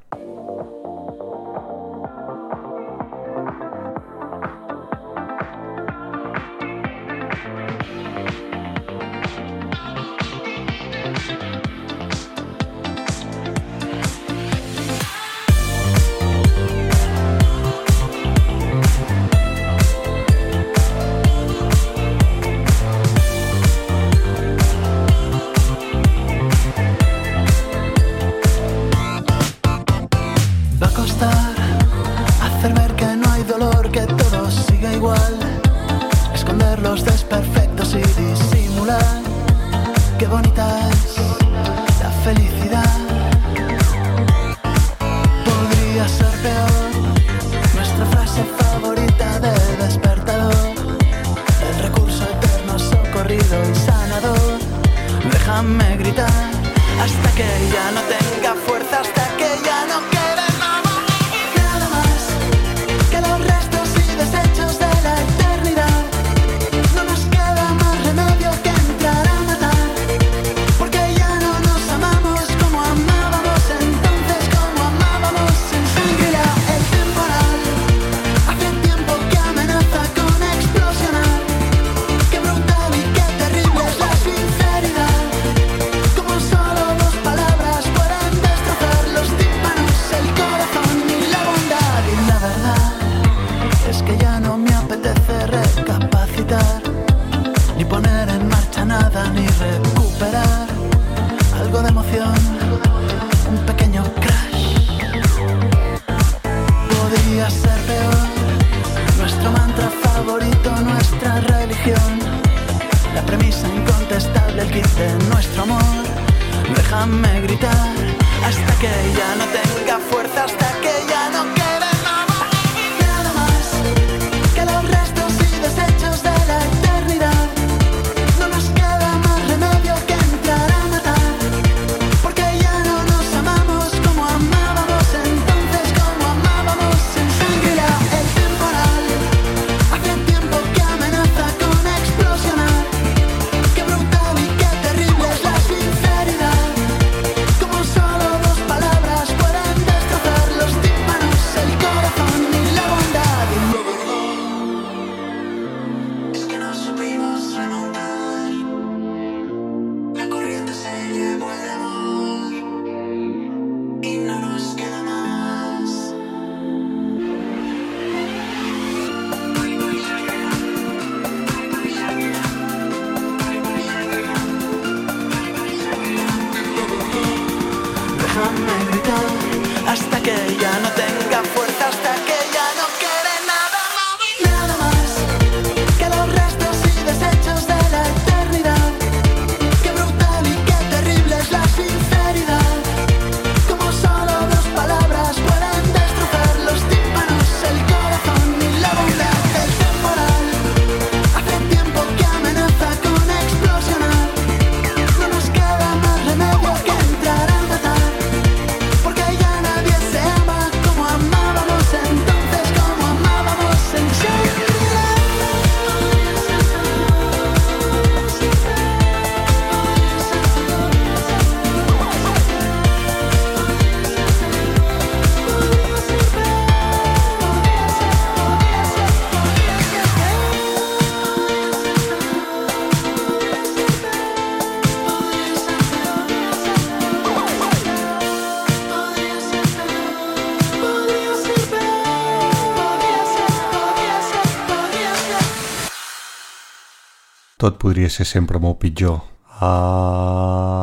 tot 247.60 247.76
podria 247.76 248.07
ser 248.07 248.23
sempre 248.26 248.56
molt 248.64 248.80
pitjor. 248.80 249.19
Adeu. 249.60 250.80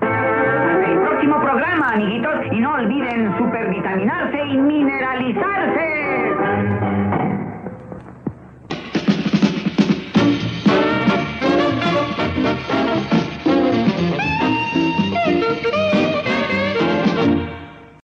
El 0.00 0.98
próximo 1.02 1.40
programa, 1.42 1.94
amiguitos, 1.94 2.46
y 2.52 2.60
no 2.60 2.74
olviden 2.74 3.36
supervitaminarse 3.38 4.38
y 4.52 4.56
mineralizarse. 4.56 7.11